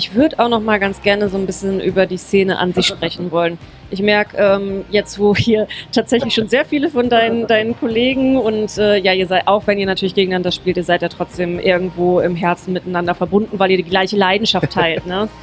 Ich 0.00 0.14
würde 0.14 0.38
auch 0.38 0.48
noch 0.48 0.62
mal 0.62 0.80
ganz 0.80 1.02
gerne 1.02 1.28
so 1.28 1.36
ein 1.36 1.44
bisschen 1.44 1.78
über 1.78 2.06
die 2.06 2.16
Szene 2.16 2.58
an 2.58 2.72
sich 2.72 2.86
sprechen 2.86 3.30
wollen. 3.30 3.58
Ich 3.90 4.00
merke 4.00 4.34
ähm, 4.38 4.86
jetzt, 4.90 5.18
wo 5.18 5.36
hier 5.36 5.68
tatsächlich 5.92 6.32
schon 6.32 6.48
sehr 6.48 6.64
viele 6.64 6.88
von 6.88 7.10
deinen, 7.10 7.46
deinen 7.46 7.78
Kollegen 7.78 8.38
und 8.38 8.78
äh, 8.78 8.96
ja, 8.96 9.12
ihr 9.12 9.26
seid, 9.26 9.46
auch 9.46 9.66
wenn 9.66 9.76
ihr 9.76 9.84
natürlich 9.84 10.14
gegeneinander 10.14 10.52
spielt, 10.52 10.78
ihr 10.78 10.84
seid 10.84 11.02
ja 11.02 11.10
trotzdem 11.10 11.58
irgendwo 11.58 12.20
im 12.20 12.34
Herzen 12.34 12.72
miteinander 12.72 13.14
verbunden, 13.14 13.58
weil 13.58 13.72
ihr 13.72 13.76
die 13.76 13.82
gleiche 13.82 14.16
Leidenschaft 14.16 14.72
teilt. 14.72 15.06
Ne? 15.06 15.28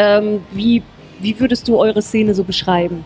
Ähm, 0.00 0.42
wie, 0.52 0.84
wie 1.18 1.40
würdest 1.40 1.66
du 1.66 1.76
eure 1.76 2.00
Szene 2.02 2.32
so 2.32 2.44
beschreiben? 2.44 3.04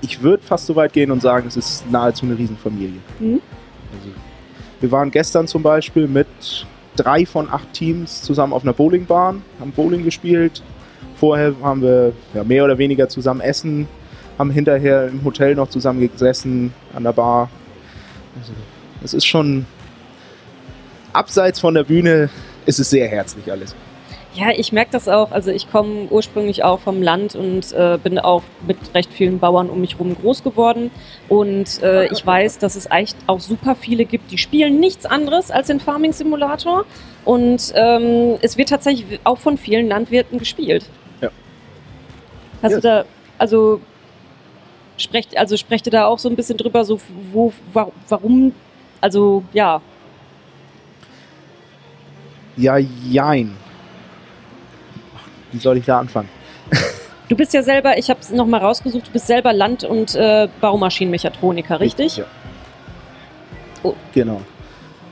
Ich 0.00 0.22
würde 0.22 0.44
fast 0.44 0.66
so 0.66 0.76
weit 0.76 0.92
gehen 0.92 1.10
und 1.10 1.20
sagen, 1.20 1.48
es 1.48 1.56
ist 1.56 1.90
nahezu 1.90 2.24
eine 2.24 2.38
Riesenfamilie. 2.38 3.00
Mhm. 3.18 3.40
Also, 3.92 4.14
wir 4.80 4.92
waren 4.92 5.10
gestern 5.10 5.48
zum 5.48 5.64
Beispiel 5.64 6.06
mit 6.06 6.28
drei 6.96 7.26
von 7.26 7.48
acht 7.50 7.72
Teams 7.72 8.22
zusammen 8.22 8.52
auf 8.52 8.62
einer 8.62 8.72
Bowlingbahn, 8.72 9.42
haben 9.60 9.72
Bowling 9.72 10.04
gespielt. 10.04 10.62
Vorher 11.16 11.54
haben 11.62 11.82
wir 11.82 12.12
ja, 12.34 12.44
mehr 12.44 12.64
oder 12.64 12.78
weniger 12.78 13.08
zusammen 13.08 13.40
essen, 13.40 13.88
haben 14.38 14.50
hinterher 14.50 15.08
im 15.08 15.24
Hotel 15.24 15.54
noch 15.54 15.68
zusammen 15.68 16.00
gesessen, 16.00 16.74
an 16.94 17.04
der 17.04 17.12
Bar. 17.12 17.50
Also, 18.38 18.52
es 19.02 19.14
ist 19.14 19.26
schon 19.26 19.66
abseits 21.12 21.60
von 21.60 21.74
der 21.74 21.84
Bühne, 21.84 22.28
ist 22.66 22.78
es 22.78 22.90
sehr 22.90 23.08
herzlich 23.08 23.50
alles. 23.50 23.74
Ja, 24.36 24.50
ich 24.50 24.70
merke 24.70 24.90
das 24.92 25.08
auch. 25.08 25.30
Also 25.32 25.50
ich 25.50 25.70
komme 25.70 26.08
ursprünglich 26.10 26.62
auch 26.62 26.80
vom 26.80 27.02
Land 27.02 27.34
und 27.34 27.72
äh, 27.72 27.98
bin 28.02 28.18
auch 28.18 28.42
mit 28.66 28.76
recht 28.94 29.10
vielen 29.10 29.38
Bauern 29.38 29.70
um 29.70 29.80
mich 29.80 29.94
herum 29.94 30.14
groß 30.14 30.42
geworden. 30.42 30.90
Und 31.30 31.82
äh, 31.82 32.12
ich 32.12 32.26
weiß, 32.26 32.58
dass 32.58 32.76
es 32.76 32.86
echt 32.90 33.16
auch 33.28 33.40
super 33.40 33.74
viele 33.74 34.04
gibt, 34.04 34.30
die 34.30 34.36
spielen 34.36 34.78
nichts 34.78 35.06
anderes 35.06 35.50
als 35.50 35.68
den 35.68 35.80
Farming 35.80 36.12
Simulator. 36.12 36.84
Und 37.24 37.72
ähm, 37.74 38.36
es 38.42 38.58
wird 38.58 38.68
tatsächlich 38.68 39.20
auch 39.24 39.38
von 39.38 39.56
vielen 39.56 39.88
Landwirten 39.88 40.38
gespielt. 40.38 40.84
Ja. 41.22 41.30
Hast 42.62 42.72
ja. 42.72 42.76
du 42.76 42.82
da, 42.82 43.04
also 43.38 43.80
sprecht, 44.98 45.38
also 45.38 45.56
sprecht 45.56 45.86
ihr 45.86 45.92
da 45.92 46.04
auch 46.04 46.18
so 46.18 46.28
ein 46.28 46.36
bisschen 46.36 46.58
drüber, 46.58 46.84
so 46.84 47.00
wo, 47.32 47.54
warum, 48.10 48.52
also 49.00 49.44
ja. 49.54 49.80
Ja, 52.58 52.76
jein 52.76 53.56
wie 55.56 55.60
soll 55.60 55.78
ich 55.78 55.86
da 55.86 55.98
anfangen? 55.98 56.28
Du 57.28 57.34
bist 57.34 57.52
ja 57.54 57.62
selber, 57.62 57.98
ich 57.98 58.08
habe 58.08 58.20
es 58.20 58.30
nochmal 58.30 58.60
rausgesucht, 58.60 59.08
du 59.08 59.10
bist 59.10 59.26
selber 59.26 59.52
Land- 59.52 59.82
und 59.82 60.14
äh, 60.14 60.48
Baumaschinenmechatroniker, 60.60 61.80
richtig? 61.80 62.18
Ja. 62.18 62.24
Oh. 63.82 63.94
Genau. 64.14 64.42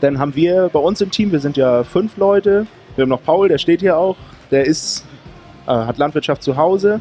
Dann 0.01 0.19
haben 0.19 0.37
wir 0.37 0.69
bei 0.73 0.79
uns 0.79 1.01
im 1.01 1.11
Team, 1.11 1.33
wir 1.33 1.41
sind 1.41 1.57
ja 1.57 1.83
fünf 1.83 2.17
Leute. 2.17 2.67
Wir 2.95 3.03
haben 3.03 3.09
noch 3.09 3.23
Paul, 3.23 3.49
der 3.49 3.59
steht 3.59 3.81
hier 3.81 3.97
auch. 3.97 4.17
Der 4.51 4.65
ist, 4.65 5.05
äh, 5.67 5.71
hat 5.73 5.99
Landwirtschaft 5.99 6.43
zu 6.43 6.57
Hause, 6.57 7.01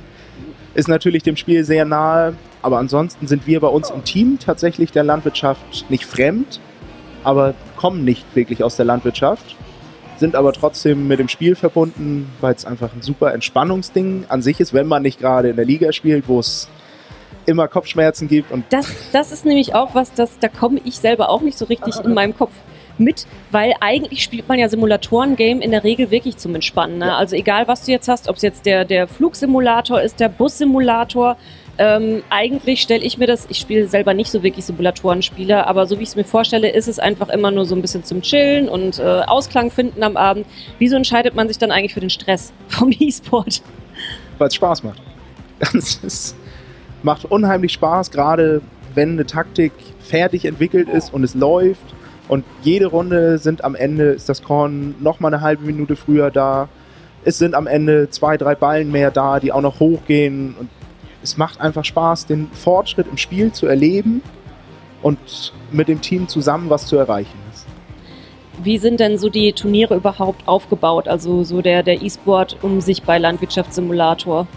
ist 0.74 0.88
natürlich 0.88 1.22
dem 1.22 1.36
Spiel 1.36 1.64
sehr 1.64 1.86
nahe. 1.86 2.34
Aber 2.64 2.80
ansonsten 2.80 3.28
sind 3.28 3.46
wir 3.46 3.60
bei 3.60 3.68
uns 3.68 3.92
im 3.92 4.04
Team 4.04 4.40
tatsächlich 4.40 4.92
der 4.92 5.04
Landwirtschaft 5.04 5.90
nicht 5.90 6.06
fremd, 6.06 6.60
aber 7.24 7.54
kommen 7.76 8.04
nicht 8.04 8.26
wirklich 8.36 8.64
aus 8.64 8.78
der 8.78 8.86
Landwirtschaft 8.86 9.58
sind 10.24 10.38
aber 10.38 10.54
trotzdem 10.54 11.10
mit 11.10 11.20
dem 11.20 11.28
Spiel 11.28 11.54
verbunden, 11.54 12.32
weil 12.40 12.54
es 12.54 12.64
einfach 12.64 12.94
ein 12.94 13.02
super 13.02 13.34
Entspannungsding 13.34 14.24
an 14.30 14.42
sich 14.42 14.62
ist, 14.62 14.74
wenn 14.74 14.88
man 14.88 15.02
nicht 15.04 15.20
gerade 15.20 15.50
in 15.50 15.58
der 15.58 15.66
Liga 15.66 15.92
spielt, 15.92 16.30
wo 16.30 16.40
es 16.40 16.70
immer 17.46 17.68
Kopfschmerzen 17.68 18.30
gibt. 18.30 18.50
Und 18.50 18.64
das, 18.70 18.88
das 19.12 19.34
ist 19.34 19.46
nämlich 19.46 19.76
auch 19.76 19.96
was, 19.96 20.14
das, 20.14 20.40
da 20.40 20.48
komme 20.48 20.80
ich 20.86 20.96
selber 20.96 21.30
auch 21.30 21.42
nicht 21.42 21.58
so 21.58 21.66
richtig 21.66 21.96
in 22.06 22.14
meinem 22.14 22.38
Kopf 22.38 22.54
mit, 22.98 23.28
weil 23.52 23.74
eigentlich 23.82 24.24
spielt 24.24 24.48
man 24.48 24.58
ja 24.58 24.70
Simulatoren-Game 24.70 25.60
in 25.60 25.72
der 25.72 25.84
Regel 25.84 26.10
wirklich 26.10 26.38
zum 26.38 26.56
Entspannen. 26.56 27.00
Ne? 27.00 27.08
Ja. 27.08 27.18
Also 27.18 27.36
egal, 27.36 27.68
was 27.68 27.84
du 27.84 27.92
jetzt 27.92 28.08
hast, 28.08 28.30
ob 28.30 28.38
es 28.38 28.44
jetzt 28.44 28.66
der, 28.66 28.86
der 28.86 29.10
Flugsimulator 29.10 30.02
ist, 30.02 30.22
der 30.22 30.30
Bussimulator, 30.30 31.36
ähm, 31.78 32.22
eigentlich 32.30 32.82
stelle 32.82 33.04
ich 33.04 33.18
mir 33.18 33.26
das, 33.26 33.48
ich 33.50 33.58
spiele 33.58 33.88
selber 33.88 34.14
nicht 34.14 34.30
so 34.30 34.44
wirklich 34.44 34.66
Simulatoren-Spiele, 34.66 35.66
aber 35.66 35.88
so 35.88 35.98
wie 35.98 36.04
ich 36.04 36.10
es 36.10 36.16
mir 36.16 36.24
vorstelle, 36.24 36.70
ist 36.70 36.88
es 36.88 37.00
einfach 37.00 37.30
immer 37.30 37.50
nur 37.50 37.66
so 37.66 37.76
ein 37.76 37.82
bisschen 37.82 38.04
zum 38.04 38.22
Chillen 38.22 38.70
und 38.70 39.00
äh, 39.00 39.22
Ausklang 39.26 39.72
finden 39.72 40.04
am 40.04 40.16
Abend. 40.16 40.46
Wieso 40.78 40.96
entscheidet 40.96 41.34
man 41.34 41.48
sich 41.48 41.58
dann 41.58 41.72
eigentlich 41.72 41.94
für 41.94 42.00
den 42.00 42.12
Stress 42.12 42.54
vom 42.68 42.92
E-Sport? 42.92 43.64
Weil 44.38 44.48
es 44.48 44.56
Spaß 44.56 44.84
macht. 44.84 45.02
Es 45.74 46.36
macht 47.02 47.26
unheimlich 47.26 47.74
Spaß, 47.74 48.12
gerade 48.12 48.62
wenn 48.94 49.12
eine 49.12 49.26
Taktik 49.26 49.72
fertig 50.00 50.46
entwickelt 50.46 50.90
ist 50.90 51.14
und 51.14 51.24
es 51.24 51.34
läuft 51.34 51.82
und 52.28 52.46
jede 52.62 52.86
Runde 52.86 53.38
sind 53.40 53.64
am 53.64 53.76
Ende, 53.76 54.12
ist 54.12 54.30
das 54.30 54.44
Korn 54.44 54.96
nochmal 55.00 55.34
eine 55.34 55.42
halbe 55.42 55.66
Minute 55.66 55.96
früher 55.96 56.32
da. 56.32 56.70
Es 57.26 57.38
sind 57.38 57.56
am 57.56 57.68
Ende 57.68 58.10
zwei, 58.10 58.38
drei 58.38 58.56
Ballen 58.56 58.92
mehr 58.92 59.12
da, 59.12 59.40
die 59.40 59.52
auch 59.52 59.62
noch 59.62 59.80
hochgehen 59.80 60.56
und 60.60 60.70
es 61.24 61.38
macht 61.38 61.62
einfach 61.62 61.86
Spaß, 61.86 62.28
den 62.28 62.50
Fortschritt 62.52 63.08
im 63.08 63.18
Spiel 63.18 63.52
zu 63.52 63.66
erleben 63.66 64.22
und 65.02 65.54
mit 65.72 65.88
dem 65.88 66.02
Team 66.02 66.28
zusammen 66.28 66.70
was 66.70 66.86
zu 66.86 66.98
erreichen 66.98 67.38
ist. 67.54 67.66
Wie 68.62 68.78
sind 68.78 69.00
denn 69.00 69.18
so 69.18 69.30
die 69.30 69.54
Turniere 69.54 69.96
überhaupt 69.96 70.48
aufgebaut? 70.48 71.08
Also 71.08 71.44
so 71.44 71.62
der, 71.62 71.82
der 71.82 72.02
E-Sport 72.02 72.58
um 72.62 72.82
sich 72.82 73.02
bei 73.04 73.18
Landwirtschaftssimulator? 73.18 74.48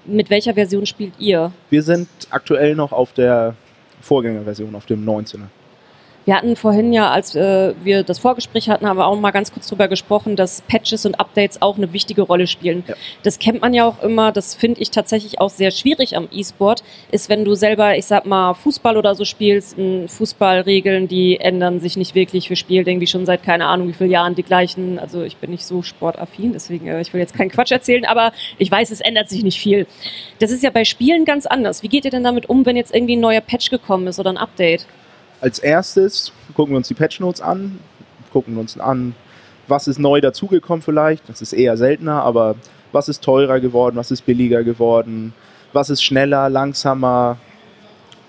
mit 0.07 0.31
welcher 0.31 0.55
Version 0.55 0.87
spielt 0.87 1.13
ihr? 1.19 1.53
Wir 1.69 1.83
sind 1.83 2.09
aktuell 2.31 2.75
noch 2.75 2.93
auf 2.93 3.13
der 3.13 3.55
Vorgängerversion, 4.01 4.75
auf 4.75 4.87
dem 4.87 5.05
19er. 5.05 5.49
Wir 6.25 6.37
hatten 6.37 6.55
vorhin 6.55 6.93
ja, 6.93 7.11
als 7.11 7.35
äh, 7.35 7.75
wir 7.83 8.05
das 8.05 8.21
Vorgespräch 8.21 8.69
hatten, 8.69 8.87
haben 8.87 8.97
wir 8.97 9.07
auch 9.07 9.19
mal 9.19 9.33
ganz 9.33 9.53
kurz 9.53 9.67
darüber 9.67 9.89
gesprochen, 9.89 10.37
dass 10.37 10.63
Patches 10.63 11.05
und 11.05 11.19
Updates 11.19 11.61
auch 11.61 11.77
eine 11.77 11.93
wichtige 11.93 12.23
Rolle 12.23 12.47
spielen. 12.47 12.85
Ja. 12.87 12.95
Das 13.25 13.39
kennt 13.41 13.61
man 13.61 13.75
ja 13.75 13.87
auch 13.87 14.03
immer, 14.03 14.31
das 14.31 14.55
finde 14.55 14.81
ich 14.81 14.91
tatsächlich 14.91 15.41
auch 15.41 15.51
sehr 15.51 15.73
schwierig 15.73 16.17
am 16.17 16.29
E-Sport, 16.31 16.85
ist, 17.11 17.29
wenn 17.29 17.45
du 17.45 17.55
selber, 17.55 17.97
ich 17.97 18.07
sag 18.07 18.25
mal, 18.25 18.55
Fußball 18.55 18.97
oder 18.97 19.15
so 19.15 19.25
spielst, 19.25 19.77
Fußballregeln, 20.07 21.09
die 21.09 21.41
ändern 21.41 21.81
sich 21.81 21.97
nicht 21.97 22.15
wirklich. 22.15 22.49
Wir 22.49 22.57
spielen 22.57 22.87
irgendwie 22.87 23.07
schon 23.09 23.27
seit 23.27 23.43
keine 23.43 23.67
Ahnung 23.67 23.89
wie 23.89 23.93
vielen 23.93 24.11
Jahren 24.11 24.35
die 24.35 24.45
gleichen. 24.45 24.99
Also 25.01 25.23
ich 25.23 25.37
bin 25.39 25.51
nicht 25.51 25.65
so 25.65 25.83
sportaffin, 25.83 26.53
deswegen, 26.53 26.87
äh, 26.87 27.01
ich 27.01 27.13
will 27.13 27.21
jetzt 27.21 27.35
keinen 27.35 27.51
Quatsch 27.51 27.73
erzählen, 27.73 28.05
aber 28.05 28.33
ich 28.59 28.71
weiß, 28.71 28.91
es 28.93 29.01
ändert 29.01 29.29
sich 29.29 29.43
nicht 29.43 29.59
viel. 29.59 29.87
Das 30.39 30.51
ist 30.53 30.63
ja 30.63 30.71
bei 30.71 30.85
Spielen 30.85 31.25
ganz 31.25 31.47
anders. 31.47 31.83
Wie 31.83 31.89
geht 31.89 32.05
ihr 32.05 32.11
denn 32.13 32.25
damit 32.25 32.49
um, 32.49 32.65
wenn 32.65 32.77
jetzt 32.77 32.95
irgendwie 32.95 33.17
ein 33.17 33.21
neuer 33.21 33.41
Patch 33.41 33.71
gekommen 33.71 34.07
ist 34.07 34.21
oder 34.21 34.31
ein 34.31 34.39
Update? 34.39 34.87
Als 35.43 35.59
erstes 35.59 36.31
gucken 36.55 36.73
wir 36.73 36.77
uns 36.77 36.87
die 36.87 36.95
Patch 36.95 37.19
Notes 37.19 37.41
an, 37.41 37.81
gucken 38.33 38.57
uns 38.59 38.79
an, 38.79 39.17
was 39.67 39.89
ist 39.89 39.99
neu 39.99 40.21
dazugekommen 40.21 40.83
vielleicht. 40.83 41.29
Das 41.29 41.43
ist 41.43 41.53
eher 41.53 41.77
seltener, 41.77 42.23
aber 42.23 42.55
was 42.93 43.09
ist 43.09 43.25
teurer 43.25 43.59
geworden, 43.59 43.97
was 43.97 44.13
ist 44.13 44.25
billiger 44.25 44.63
geworden, 44.63 45.35
was 45.73 45.91
ist 45.91 46.05
schneller, 46.05 46.49
langsamer. 46.49 47.39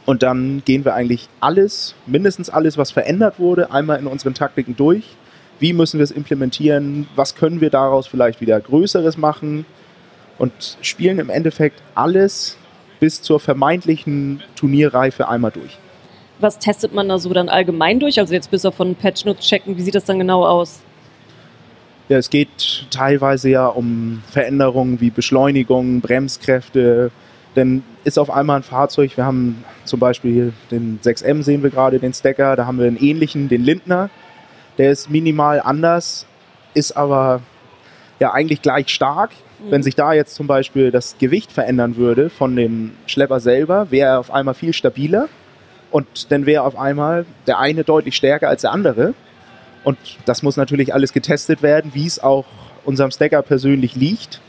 Und 0.08 0.24
dann 0.24 0.64
gehen 0.66 0.86
wir 0.86 0.96
eigentlich 0.96 1.30
alles, 1.40 1.94
mindestens 2.08 2.50
alles, 2.50 2.80
was 2.80 2.90
verändert 2.90 3.38
wurde, 3.38 3.70
einmal 3.70 4.00
in 4.00 4.08
unseren 4.08 4.34
Taktiken 4.34 4.76
durch. 4.76 5.04
Wie 5.60 5.72
müssen 5.72 6.00
wir 6.00 6.04
es 6.06 6.12
implementieren? 6.12 7.08
Was 7.16 7.36
können 7.36 7.62
wir 7.62 7.70
daraus 7.70 8.08
vielleicht 8.08 8.42
wieder 8.42 8.60
Größeres 8.60 9.18
machen? 9.18 9.68
Und 10.40 10.80
spielen 10.82 11.20
im 11.20 11.30
Endeffekt 11.30 11.80
alles 11.94 12.58
bis 13.00 13.22
zur 13.22 13.40
vermeintlichen 13.40 14.42
Turnierreife 14.56 15.28
einmal 15.28 15.52
durch. 15.52 15.78
Was 16.44 16.60
testet 16.60 16.94
man 16.94 17.08
da 17.08 17.18
so 17.18 17.34
dann 17.34 17.48
allgemein 17.48 18.02
durch? 18.02 18.20
Also 18.20 18.34
jetzt 18.34 18.52
bis 18.52 18.66
auf 18.66 18.76
von 18.76 18.96
Patch 18.96 19.24
Notes 19.24 19.48
checken, 19.48 19.78
wie 19.78 19.82
sieht 19.82 19.96
das 19.96 20.04
dann 20.04 20.20
genau 20.20 20.46
aus? 20.46 20.82
Ja, 22.10 22.18
es 22.18 22.30
geht 22.30 22.86
teilweise 22.92 23.50
ja 23.50 23.68
um 23.68 24.22
Veränderungen 24.30 25.00
wie 25.00 25.10
Beschleunigung, 25.10 26.02
Bremskräfte. 26.02 27.12
Denn 27.56 27.84
ist 28.04 28.20
auf 28.20 28.30
einmal 28.30 28.58
ein 28.58 28.64
Fahrzeug, 28.64 29.16
wir 29.16 29.26
haben 29.26 29.64
zum 29.86 30.00
Beispiel 30.00 30.54
den 30.70 31.00
6M 31.02 31.44
sehen 31.44 31.64
wir 31.64 31.70
gerade, 31.70 32.00
den 32.00 32.14
Stacker, 32.14 32.56
da 32.56 32.66
haben 32.66 32.78
wir 32.78 32.88
einen 32.88 32.98
ähnlichen, 32.98 33.48
den 33.48 33.64
Lindner. 33.64 34.10
Der 34.78 34.92
ist 34.92 35.10
minimal 35.10 35.62
anders, 35.62 36.26
ist 36.74 36.98
aber 36.98 37.42
ja 38.20 38.34
eigentlich 38.34 38.62
gleich 38.62 38.90
stark. 38.90 39.32
Mhm. 39.60 39.72
Wenn 39.72 39.84
sich 39.84 39.96
da 39.96 40.12
jetzt 40.12 40.36
zum 40.36 40.48
Beispiel 40.48 40.92
das 40.92 41.18
Gewicht 41.20 41.54
verändern 41.54 41.96
würde 41.96 42.30
von 42.30 42.56
dem 42.56 42.92
Schlepper 43.06 43.40
selber, 43.40 43.92
wäre 43.92 44.10
er 44.10 44.20
auf 44.20 44.32
einmal 44.32 44.56
viel 44.56 44.74
stabiler. 44.74 45.30
Und 45.94 46.32
dann 46.32 46.48
wäre 46.48 46.64
auf 46.64 46.76
einmal 46.76 47.28
der 47.46 47.60
eine 47.60 47.84
deutlich 47.84 48.16
stärker 48.16 48.50
als 48.50 48.62
der 48.62 48.72
andere. 48.72 49.14
Und 49.84 50.00
das 50.26 50.42
muss 50.42 50.58
natürlich 50.58 50.92
alles 50.92 51.14
getestet 51.14 51.62
werden, 51.62 51.92
wie 51.94 52.08
es 52.08 52.18
auch 52.18 52.46
unserem 52.84 53.12
Stacker 53.12 53.44
persönlich 53.44 53.94
liegt, 53.94 54.42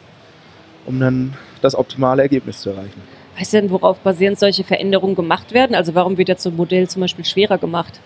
um 0.86 0.98
dann 0.98 1.34
das 1.60 1.74
optimale 1.74 2.22
Ergebnis 2.22 2.62
zu 2.62 2.70
erreichen. 2.70 3.02
Weißt 3.38 3.52
du 3.52 3.60
denn, 3.60 3.70
worauf 3.70 3.98
basierend 3.98 4.38
solche 4.38 4.64
Veränderungen 4.64 5.16
gemacht 5.16 5.52
werden? 5.52 5.76
Also 5.76 5.94
warum 5.94 6.16
wird 6.16 6.30
jetzt 6.30 6.44
so 6.44 6.48
ein 6.48 6.56
Modell 6.56 6.88
zum 6.88 7.00
Beispiel 7.02 7.26
schwerer 7.26 7.58
gemacht? 7.58 8.00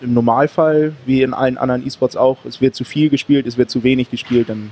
Im 0.00 0.14
Normalfall, 0.14 0.94
wie 1.04 1.20
in 1.20 1.34
allen 1.34 1.58
anderen 1.58 1.86
E-Sports 1.86 2.16
auch, 2.16 2.38
es 2.46 2.62
wird 2.62 2.74
zu 2.74 2.84
viel 2.84 3.10
gespielt, 3.10 3.46
es 3.46 3.58
wird 3.58 3.68
zu 3.68 3.82
wenig 3.82 4.10
gespielt, 4.10 4.48
dann 4.48 4.70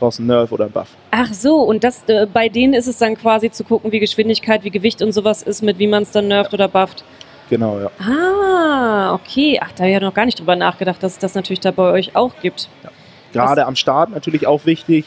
brauchst 0.00 0.20
du 0.20 0.22
einen 0.22 0.28
Nerf 0.28 0.52
oder 0.52 0.64
einen 0.64 0.72
Buff. 0.72 0.88
Ach 1.10 1.34
so, 1.34 1.56
und 1.56 1.84
das, 1.84 2.02
äh, 2.06 2.26
bei 2.32 2.48
denen 2.48 2.72
ist 2.72 2.86
es 2.86 2.96
dann 2.96 3.14
quasi 3.14 3.50
zu 3.50 3.62
gucken, 3.62 3.92
wie 3.92 4.00
Geschwindigkeit, 4.00 4.64
wie 4.64 4.70
Gewicht 4.70 5.02
und 5.02 5.12
sowas 5.12 5.42
ist, 5.42 5.62
mit 5.62 5.78
wie 5.78 5.86
man 5.86 6.04
es 6.04 6.12
dann 6.12 6.28
nerft 6.28 6.52
ja. 6.52 6.56
oder 6.56 6.68
bufft. 6.68 7.04
Genau, 7.50 7.78
ja. 7.78 7.90
Ah, 8.00 9.14
okay. 9.14 9.58
Ach, 9.62 9.70
da 9.72 9.80
habe 9.80 9.88
ich 9.88 9.94
ja 9.94 10.00
noch 10.00 10.14
gar 10.14 10.26
nicht 10.26 10.38
drüber 10.38 10.56
nachgedacht, 10.56 11.02
dass 11.02 11.12
es 11.12 11.18
das 11.18 11.34
natürlich 11.34 11.60
da 11.60 11.70
bei 11.70 11.92
euch 11.92 12.16
auch 12.16 12.32
gibt. 12.42 12.68
Ja. 12.82 12.90
Gerade 13.32 13.60
Was? 13.62 13.68
am 13.68 13.76
Start 13.76 14.10
natürlich 14.10 14.46
auch 14.46 14.66
wichtig. 14.66 15.04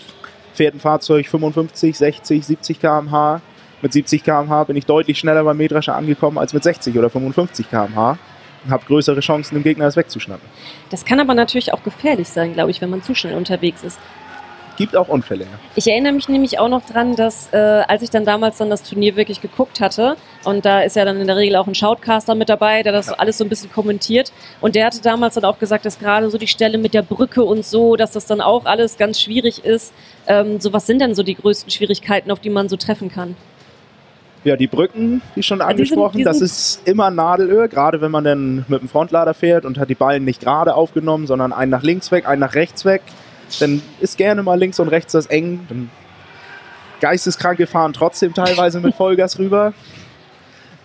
Fährt 0.54 0.76
ein 0.76 0.80
Fahrzeug 0.80 1.28
55, 1.28 1.98
60, 1.98 2.46
70 2.46 2.80
km/h. 2.80 3.42
Mit 3.82 3.94
70 3.94 4.24
km/h 4.24 4.66
bin 4.66 4.76
ich 4.76 4.86
deutlich 4.86 5.18
schneller 5.18 5.44
beim 5.44 5.58
Mähdrescher 5.58 5.96
angekommen 5.96 6.38
als 6.38 6.54
mit 6.54 6.64
60 6.64 6.98
oder 6.98 7.10
55 7.10 7.70
km/h 7.70 8.18
und 8.66 8.72
habe 8.72 8.86
größere 8.86 9.22
Chancen, 9.22 9.56
dem 9.56 9.64
Gegner 9.64 9.86
das 9.86 9.96
wegzuschnappen. 9.96 10.48
Das 10.90 11.06
kann 11.06 11.20
aber 11.20 11.34
natürlich 11.34 11.72
auch 11.74 11.84
gefährlich 11.84 12.28
sein, 12.28 12.54
glaube 12.54 12.72
ich, 12.72 12.82
wenn 12.82 12.90
man 12.90 13.02
zu 13.02 13.16
schnell 13.16 13.36
unterwegs 13.36 13.84
ist 13.84 14.00
gibt 14.80 14.96
auch 14.96 15.10
Unfälle. 15.10 15.46
Ich 15.76 15.88
erinnere 15.88 16.14
mich 16.14 16.30
nämlich 16.30 16.58
auch 16.58 16.70
noch 16.70 16.84
dran, 16.86 17.18
dass 17.18 17.50
äh, 17.52 17.58
als 17.58 18.02
ich 18.02 18.10
dann 18.10 18.24
damals 18.24 18.58
dann 18.58 18.70
das 18.70 18.82
Turnier 18.82 19.18
wirklich 19.18 19.42
geguckt 19.42 19.82
hatte 19.82 20.16
und 20.46 20.66
da 20.66 20.82
ist 20.82 20.96
ja 20.96 21.04
dann 21.04 21.20
in 21.20 21.28
der 21.28 21.36
Regel 21.36 21.58
auch 21.58 21.68
ein 21.68 21.76
Shoutcaster 21.76 22.34
mit 22.34 22.48
dabei, 22.48 22.82
der 22.82 22.94
das 22.94 23.08
ja. 23.08 23.14
alles 23.16 23.38
so 23.38 23.44
ein 23.44 23.50
bisschen 23.50 23.72
kommentiert 23.72 24.32
und 24.62 24.76
der 24.76 24.86
hatte 24.86 25.02
damals 25.02 25.36
dann 25.36 25.44
auch 25.44 25.60
gesagt, 25.60 25.86
dass 25.86 26.00
gerade 26.00 26.30
so 26.30 26.38
die 26.38 26.48
Stelle 26.48 26.78
mit 26.78 26.94
der 26.94 27.02
Brücke 27.02 27.44
und 27.44 27.66
so, 27.66 27.98
dass 27.98 28.12
das 28.12 28.26
dann 28.26 28.40
auch 28.40 28.66
alles 28.66 28.98
ganz 28.98 29.20
schwierig 29.22 29.66
ist. 29.66 29.94
Ähm, 30.28 30.62
so 30.62 30.72
was 30.72 30.88
sind 30.88 31.00
denn 31.02 31.14
so 31.14 31.24
die 31.24 31.36
größten 31.36 31.70
Schwierigkeiten, 31.70 32.32
auf 32.32 32.40
die 32.40 32.50
man 32.50 32.70
so 32.70 32.78
treffen 32.78 33.12
kann? 33.12 33.36
Ja, 34.46 34.56
die 34.56 34.68
Brücken, 34.68 35.22
wie 35.36 35.44
schon 35.44 35.60
angesprochen, 35.60 36.20
die 36.20 36.24
sind, 36.24 36.34
die 36.34 36.40
sind 36.40 36.50
das 36.50 36.78
ist 36.78 36.88
immer 36.88 37.12
Nadelöhr, 37.12 37.68
gerade 37.68 38.00
wenn 38.00 38.12
man 38.12 38.24
dann 38.24 38.66
mit 38.70 38.80
dem 38.80 38.88
Frontlader 38.88 39.34
fährt 39.34 39.66
und 39.66 39.78
hat 39.78 39.90
die 39.90 39.96
Ballen 39.96 40.24
nicht 40.24 40.40
gerade 40.40 40.76
aufgenommen, 40.76 41.28
sondern 41.28 41.52
einen 41.52 41.70
nach 41.70 41.84
links 41.84 42.10
weg, 42.14 42.26
einen 42.26 42.40
nach 42.40 42.56
rechts 42.56 42.86
weg 42.86 43.02
dann 43.60 43.82
ist 44.00 44.18
gerne 44.18 44.44
mal 44.44 44.60
links 44.60 44.80
und 44.80 44.88
rechts 44.90 45.14
das 45.14 45.26
eng. 45.28 45.66
Dann 45.70 45.90
Geisteskranke 47.02 47.68
fahren 47.68 47.94
trotzdem 47.94 48.34
teilweise 48.34 48.80
mit 48.80 48.96
Vollgas 48.96 49.40
rüber. 49.40 49.74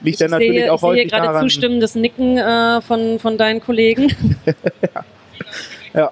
Liegt 0.01 0.15
ich 0.15 0.19
dann 0.19 0.31
natürlich 0.31 0.61
sehe, 0.61 0.73
auch 0.73 0.77
ich 0.77 0.83
häufig 0.83 1.03
sehe 1.03 1.11
gerade 1.11 1.27
daran. 1.27 1.43
zustimmendes 1.43 1.95
Nicken 1.95 2.39
äh, 2.39 2.81
von, 2.83 3.19
von 3.19 3.39
deinen 3.39 3.61
Kollegen. 3.61 4.15
ja. 4.45 5.05
ja. 5.95 6.11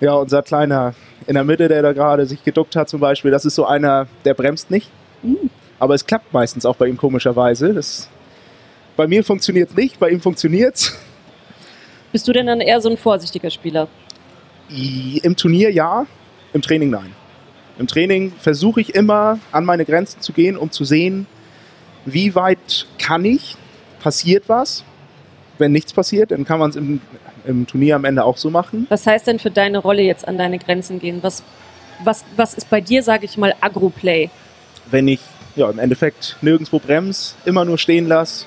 Ja, 0.00 0.14
unser 0.14 0.42
kleiner 0.42 0.94
in 1.26 1.34
der 1.34 1.44
Mitte, 1.44 1.68
der 1.68 1.82
da 1.82 1.92
gerade 1.92 2.26
sich 2.26 2.44
geduckt 2.44 2.76
hat 2.76 2.88
zum 2.88 3.00
Beispiel, 3.00 3.30
das 3.30 3.44
ist 3.44 3.54
so 3.54 3.64
einer, 3.64 4.06
der 4.24 4.34
bremst 4.34 4.70
nicht. 4.70 4.90
Mhm. 5.22 5.50
Aber 5.78 5.94
es 5.94 6.06
klappt 6.06 6.32
meistens 6.32 6.66
auch 6.66 6.76
bei 6.76 6.86
ihm 6.86 6.96
komischerweise. 6.96 7.72
Das, 7.72 8.08
bei 8.96 9.06
mir 9.06 9.24
funktioniert 9.24 9.70
es 9.70 9.76
nicht, 9.76 9.98
bei 9.98 10.10
ihm 10.10 10.20
funktioniert 10.20 10.76
es. 10.76 10.98
Bist 12.12 12.28
du 12.28 12.32
denn 12.32 12.46
dann 12.46 12.60
eher 12.60 12.80
so 12.80 12.90
ein 12.90 12.96
vorsichtiger 12.96 13.50
Spieler? 13.50 13.88
Im 14.68 15.36
Turnier 15.36 15.70
ja, 15.70 16.06
im 16.52 16.62
Training 16.62 16.90
nein. 16.90 17.12
Im 17.78 17.86
Training 17.86 18.32
versuche 18.38 18.80
ich 18.80 18.94
immer 18.94 19.38
an 19.52 19.64
meine 19.64 19.84
Grenzen 19.84 20.20
zu 20.20 20.32
gehen, 20.32 20.56
um 20.56 20.70
zu 20.70 20.84
sehen, 20.84 21.26
wie 22.04 22.34
weit 22.34 22.86
kann 22.98 23.24
ich, 23.24 23.56
passiert 24.00 24.44
was. 24.48 24.84
Wenn 25.58 25.72
nichts 25.72 25.92
passiert, 25.92 26.30
dann 26.30 26.44
kann 26.44 26.58
man 26.58 26.70
es 26.70 26.76
im, 26.76 27.00
im 27.44 27.66
Turnier 27.66 27.96
am 27.96 28.04
Ende 28.04 28.24
auch 28.24 28.36
so 28.36 28.50
machen. 28.50 28.86
Was 28.88 29.06
heißt 29.06 29.26
denn 29.26 29.38
für 29.38 29.50
deine 29.50 29.78
Rolle 29.78 30.02
jetzt 30.02 30.26
an 30.26 30.38
deine 30.38 30.58
Grenzen 30.58 31.00
gehen? 31.00 31.18
Was, 31.22 31.42
was, 32.02 32.24
was 32.36 32.54
ist 32.54 32.70
bei 32.70 32.80
dir, 32.80 33.02
sage 33.02 33.24
ich 33.24 33.36
mal, 33.36 33.54
Agro-Play? 33.60 34.30
Wenn 34.90 35.08
ich 35.08 35.20
ja, 35.56 35.70
im 35.70 35.78
Endeffekt 35.78 36.36
nirgendwo 36.42 36.78
bremse, 36.78 37.34
immer 37.44 37.64
nur 37.64 37.78
stehen 37.78 38.06
lasse, 38.06 38.46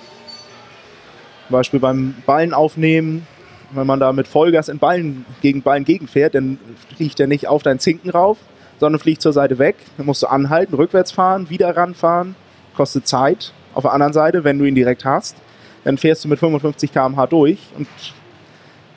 zum 1.47 1.53
Beispiel 1.53 1.79
beim 1.79 2.15
Ballen 2.25 2.53
aufnehmen, 2.53 3.25
wenn 3.71 3.87
man 3.87 3.99
da 3.99 4.13
mit 4.13 4.27
Vollgas 4.27 4.69
in 4.69 4.79
Ballen 4.79 5.25
gegen 5.41 5.61
Ballen 5.61 5.83
gegenfährt, 5.83 6.35
dann 6.35 6.59
fliegt 6.95 7.19
er 7.19 7.27
nicht 7.27 7.47
auf 7.47 7.63
deinen 7.63 7.79
Zinken 7.79 8.09
rauf, 8.09 8.37
sondern 8.79 8.99
fliegt 8.99 9.21
zur 9.21 9.33
Seite 9.33 9.59
weg. 9.59 9.75
Dann 9.97 10.05
musst 10.05 10.23
du 10.23 10.27
anhalten, 10.27 10.75
rückwärts 10.75 11.11
fahren, 11.11 11.49
wieder 11.49 11.75
ranfahren. 11.75 12.35
Kostet 12.75 13.07
Zeit. 13.07 13.53
Auf 13.73 13.83
der 13.83 13.93
anderen 13.93 14.13
Seite, 14.13 14.43
wenn 14.43 14.59
du 14.59 14.65
ihn 14.65 14.75
direkt 14.75 15.05
hast, 15.05 15.35
dann 15.83 15.97
fährst 15.97 16.23
du 16.23 16.27
mit 16.27 16.39
55 16.39 16.91
km/h 16.91 17.27
durch 17.27 17.59
und 17.77 17.87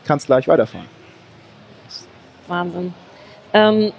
kannst 0.05 0.27
gleich 0.27 0.49
weiterfahren. 0.49 0.89
Wahnsinn. 2.49 2.95
Ähm, 3.53 3.93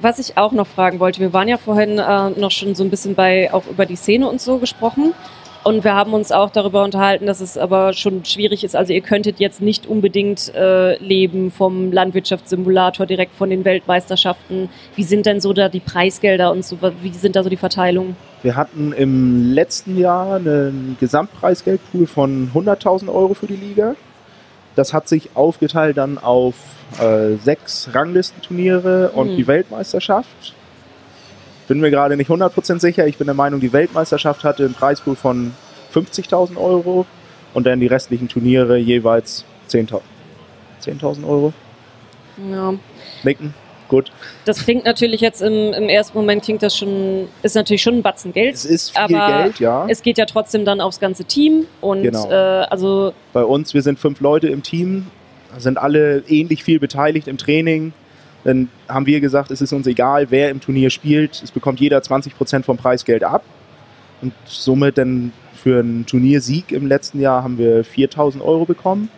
was 0.00 0.18
ich 0.18 0.36
auch 0.36 0.52
noch 0.52 0.66
fragen 0.66 1.00
wollte, 1.00 1.20
wir 1.20 1.32
waren 1.32 1.48
ja 1.48 1.56
vorhin 1.56 1.98
äh, 1.98 2.30
noch 2.30 2.50
schon 2.50 2.74
so 2.74 2.84
ein 2.84 2.90
bisschen 2.90 3.14
bei 3.14 3.52
auch 3.52 3.66
über 3.66 3.86
die 3.86 3.96
Szene 3.96 4.28
und 4.28 4.40
so 4.40 4.58
gesprochen. 4.58 5.14
Und 5.64 5.84
wir 5.84 5.94
haben 5.94 6.14
uns 6.14 6.32
auch 6.32 6.50
darüber 6.50 6.84
unterhalten, 6.84 7.26
dass 7.26 7.40
es 7.40 7.58
aber 7.58 7.92
schon 7.92 8.24
schwierig 8.24 8.64
ist. 8.64 8.76
Also 8.76 8.92
ihr 8.92 9.00
könntet 9.00 9.40
jetzt 9.40 9.60
nicht 9.60 9.86
unbedingt 9.86 10.54
äh, 10.54 10.96
leben 11.02 11.50
vom 11.50 11.92
Landwirtschaftssimulator 11.92 13.06
direkt 13.06 13.34
von 13.34 13.50
den 13.50 13.64
Weltmeisterschaften. 13.64 14.70
Wie 14.94 15.02
sind 15.02 15.26
denn 15.26 15.40
so 15.40 15.52
da 15.52 15.68
die 15.68 15.80
Preisgelder 15.80 16.52
und 16.52 16.64
so? 16.64 16.78
Wie 17.02 17.10
sind 17.10 17.36
da 17.36 17.42
so 17.42 17.50
die 17.50 17.56
Verteilungen? 17.56 18.16
Wir 18.42 18.56
hatten 18.56 18.92
im 18.92 19.52
letzten 19.52 19.98
Jahr 19.98 20.36
einen 20.36 20.96
Gesamtpreisgeldpool 21.00 22.06
von 22.06 22.50
100.000 22.54 23.08
Euro 23.12 23.34
für 23.34 23.46
die 23.46 23.56
Liga. 23.56 23.94
Das 24.76 24.94
hat 24.94 25.08
sich 25.08 25.30
aufgeteilt 25.34 25.96
dann 25.96 26.18
auf 26.18 26.54
äh, 27.00 27.34
sechs 27.36 27.90
Ranglistenturniere 27.92 29.10
und 29.10 29.32
mhm. 29.32 29.36
die 29.36 29.46
Weltmeisterschaft. 29.48 30.54
Bin 31.68 31.80
mir 31.80 31.90
gerade 31.90 32.16
nicht 32.16 32.30
100% 32.30 32.80
sicher. 32.80 33.06
Ich 33.06 33.18
bin 33.18 33.26
der 33.26 33.34
Meinung, 33.34 33.60
die 33.60 33.72
Weltmeisterschaft 33.72 34.42
hatte 34.42 34.64
einen 34.64 34.74
Preispool 34.74 35.16
von 35.16 35.52
50.000 35.94 36.56
Euro 36.56 37.06
und 37.54 37.66
dann 37.66 37.80
die 37.80 37.86
restlichen 37.86 38.28
Turniere 38.28 38.78
jeweils 38.78 39.44
10.000 39.68 40.00
10 40.80 41.00
Euro. 41.02 41.52
Ja. 42.50 42.74
Nicken. 43.22 43.54
Gut. 43.88 44.12
Das 44.44 44.64
klingt 44.64 44.84
natürlich 44.84 45.22
jetzt 45.22 45.40
im, 45.40 45.72
im, 45.72 45.88
ersten 45.88 46.16
Moment 46.16 46.44
klingt 46.44 46.62
das 46.62 46.76
schon, 46.76 47.26
ist 47.42 47.56
natürlich 47.56 47.82
schon 47.82 47.96
ein 47.96 48.02
Batzen 48.02 48.32
Geld. 48.32 48.54
Es 48.54 48.66
ist 48.66 48.90
viel 48.90 49.16
aber 49.16 49.42
Geld, 49.44 49.60
ja. 49.60 49.86
Es 49.88 50.02
geht 50.02 50.18
ja 50.18 50.26
trotzdem 50.26 50.66
dann 50.66 50.82
aufs 50.82 51.00
ganze 51.00 51.24
Team 51.24 51.66
und 51.80 52.02
genau. 52.02 52.30
äh, 52.30 52.34
also. 52.68 53.14
Bei 53.32 53.42
uns, 53.42 53.72
wir 53.72 53.80
sind 53.80 53.98
fünf 53.98 54.20
Leute 54.20 54.48
im 54.48 54.62
Team, 54.62 55.06
sind 55.56 55.78
alle 55.78 56.22
ähnlich 56.28 56.64
viel 56.64 56.78
beteiligt 56.78 57.28
im 57.28 57.38
Training. 57.38 57.94
Dann 58.44 58.68
haben 58.88 59.06
wir 59.06 59.20
gesagt, 59.20 59.50
es 59.50 59.60
ist 59.60 59.72
uns 59.72 59.86
egal, 59.86 60.30
wer 60.30 60.50
im 60.50 60.60
Turnier 60.60 60.90
spielt. 60.90 61.42
Es 61.42 61.50
bekommt 61.50 61.80
jeder 61.80 62.02
20 62.02 62.36
Prozent 62.36 62.64
vom 62.64 62.76
Preisgeld 62.76 63.24
ab. 63.24 63.42
Und 64.20 64.32
somit 64.46 64.98
dann 64.98 65.32
für 65.54 65.80
einen 65.80 66.06
Turniersieg 66.06 66.72
im 66.72 66.86
letzten 66.86 67.20
Jahr 67.20 67.42
haben 67.42 67.58
wir 67.58 67.84
4000 67.84 68.42
Euro 68.42 68.64
bekommen. 68.64 69.10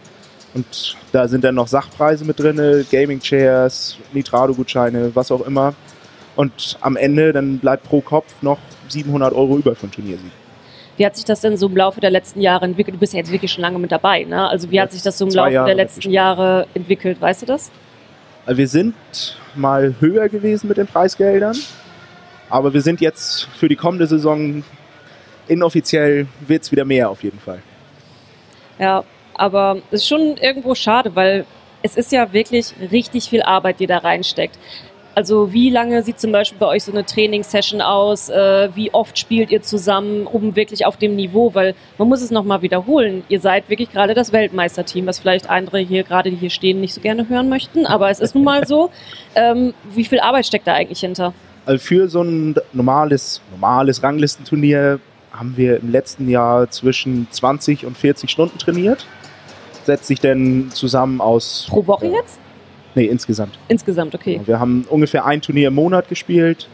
Und 0.54 0.96
da 1.12 1.28
sind 1.28 1.44
dann 1.44 1.54
noch 1.54 1.68
Sachpreise 1.68 2.24
mit 2.24 2.40
drin, 2.40 2.84
Gaming-Chairs, 2.90 3.98
Nitrado-Gutscheine, 4.12 5.14
was 5.14 5.30
auch 5.30 5.46
immer. 5.46 5.74
Und 6.34 6.76
am 6.80 6.96
Ende 6.96 7.32
dann 7.32 7.58
bleibt 7.58 7.84
pro 7.84 8.00
Kopf 8.00 8.34
noch 8.42 8.58
700 8.88 9.32
Euro 9.32 9.58
über 9.58 9.74
für 9.74 9.84
einen 9.84 9.92
Turniersieg. 9.92 10.30
Wie 10.96 11.06
hat 11.06 11.16
sich 11.16 11.24
das 11.24 11.40
denn 11.40 11.56
so 11.56 11.66
im 11.66 11.76
Laufe 11.76 12.00
der 12.00 12.10
letzten 12.10 12.40
Jahre 12.40 12.64
entwickelt? 12.66 12.96
Du 12.96 13.00
bist 13.00 13.12
ja 13.12 13.18
jetzt 13.18 13.32
wirklich 13.32 13.52
schon 13.52 13.62
lange 13.62 13.78
mit 13.78 13.92
dabei, 13.92 14.24
ne? 14.24 14.48
Also 14.48 14.70
wie 14.70 14.80
hat 14.80 14.92
sich 14.92 15.02
das 15.02 15.16
so 15.16 15.26
im 15.26 15.30
Laufe 15.32 15.52
Jahre 15.52 15.66
der 15.66 15.74
letzten 15.74 16.10
Jahre 16.10 16.66
entwickelt? 16.74 17.20
Weißt 17.20 17.42
du 17.42 17.46
das? 17.46 17.70
Also 18.50 18.58
wir 18.58 18.66
sind 18.66 18.96
mal 19.54 19.94
höher 20.00 20.28
gewesen 20.28 20.66
mit 20.66 20.76
den 20.76 20.88
Preisgeldern, 20.88 21.56
aber 22.48 22.74
wir 22.74 22.80
sind 22.82 23.00
jetzt 23.00 23.44
für 23.44 23.68
die 23.68 23.76
kommende 23.76 24.08
Saison 24.08 24.64
inoffiziell 25.46 26.26
wird 26.48 26.64
es 26.64 26.72
wieder 26.72 26.84
mehr 26.84 27.10
auf 27.10 27.22
jeden 27.22 27.38
Fall. 27.38 27.62
Ja, 28.80 29.04
aber 29.34 29.76
es 29.92 30.00
ist 30.00 30.08
schon 30.08 30.36
irgendwo 30.36 30.74
schade, 30.74 31.14
weil 31.14 31.46
es 31.84 31.96
ist 31.96 32.10
ja 32.10 32.32
wirklich 32.32 32.74
richtig 32.90 33.28
viel 33.28 33.42
Arbeit, 33.42 33.78
die 33.78 33.86
da 33.86 33.98
reinsteckt. 33.98 34.58
Also 35.14 35.52
wie 35.52 35.70
lange 35.70 36.02
sieht 36.02 36.20
zum 36.20 36.32
Beispiel 36.32 36.58
bei 36.58 36.66
euch 36.66 36.84
so 36.84 36.92
eine 36.92 37.04
Trainingssession 37.04 37.80
aus? 37.80 38.28
Äh, 38.28 38.68
wie 38.74 38.94
oft 38.94 39.18
spielt 39.18 39.50
ihr 39.50 39.60
zusammen, 39.62 40.26
um 40.26 40.54
wirklich 40.56 40.86
auf 40.86 40.96
dem 40.96 41.16
Niveau? 41.16 41.54
Weil 41.54 41.74
man 41.98 42.08
muss 42.08 42.22
es 42.22 42.30
nochmal 42.30 42.62
wiederholen. 42.62 43.24
Ihr 43.28 43.40
seid 43.40 43.68
wirklich 43.68 43.90
gerade 43.90 44.14
das 44.14 44.32
Weltmeisterteam, 44.32 45.06
was 45.06 45.18
vielleicht 45.18 45.50
andere 45.50 45.78
hier 45.78 46.04
gerade, 46.04 46.30
die 46.30 46.36
hier 46.36 46.50
stehen, 46.50 46.80
nicht 46.80 46.94
so 46.94 47.00
gerne 47.00 47.28
hören 47.28 47.48
möchten. 47.48 47.86
Aber 47.86 48.10
es 48.10 48.20
ist 48.20 48.34
nun 48.34 48.44
mal 48.44 48.66
so. 48.66 48.90
Ähm, 49.36 49.74
wie 49.94 50.04
viel 50.04 50.18
Arbeit 50.18 50.46
steckt 50.46 50.66
da 50.66 50.74
eigentlich 50.74 51.00
hinter? 51.00 51.32
Also 51.64 51.78
für 51.78 52.08
so 52.08 52.22
ein 52.22 52.56
normales, 52.72 53.40
normales 53.52 54.02
Ranglistenturnier 54.02 54.98
haben 55.30 55.56
wir 55.56 55.78
im 55.78 55.92
letzten 55.92 56.28
Jahr 56.28 56.68
zwischen 56.68 57.28
20 57.30 57.86
und 57.86 57.96
40 57.96 58.28
Stunden 58.28 58.58
trainiert 58.58 59.06
setzt 59.90 60.06
sich 60.06 60.20
denn 60.20 60.70
zusammen 60.72 61.20
aus. 61.20 61.66
Pro 61.68 61.86
Woche 61.86 62.06
jetzt? 62.06 62.38
Nee, 62.94 63.04
insgesamt. 63.04 63.58
Insgesamt, 63.68 64.14
okay. 64.14 64.40
Wir 64.44 64.58
haben 64.58 64.84
ungefähr 64.88 65.24
ein 65.24 65.40
Turnier 65.40 65.68
im 65.68 65.74
Monat 65.74 66.08
gespielt 66.08 66.68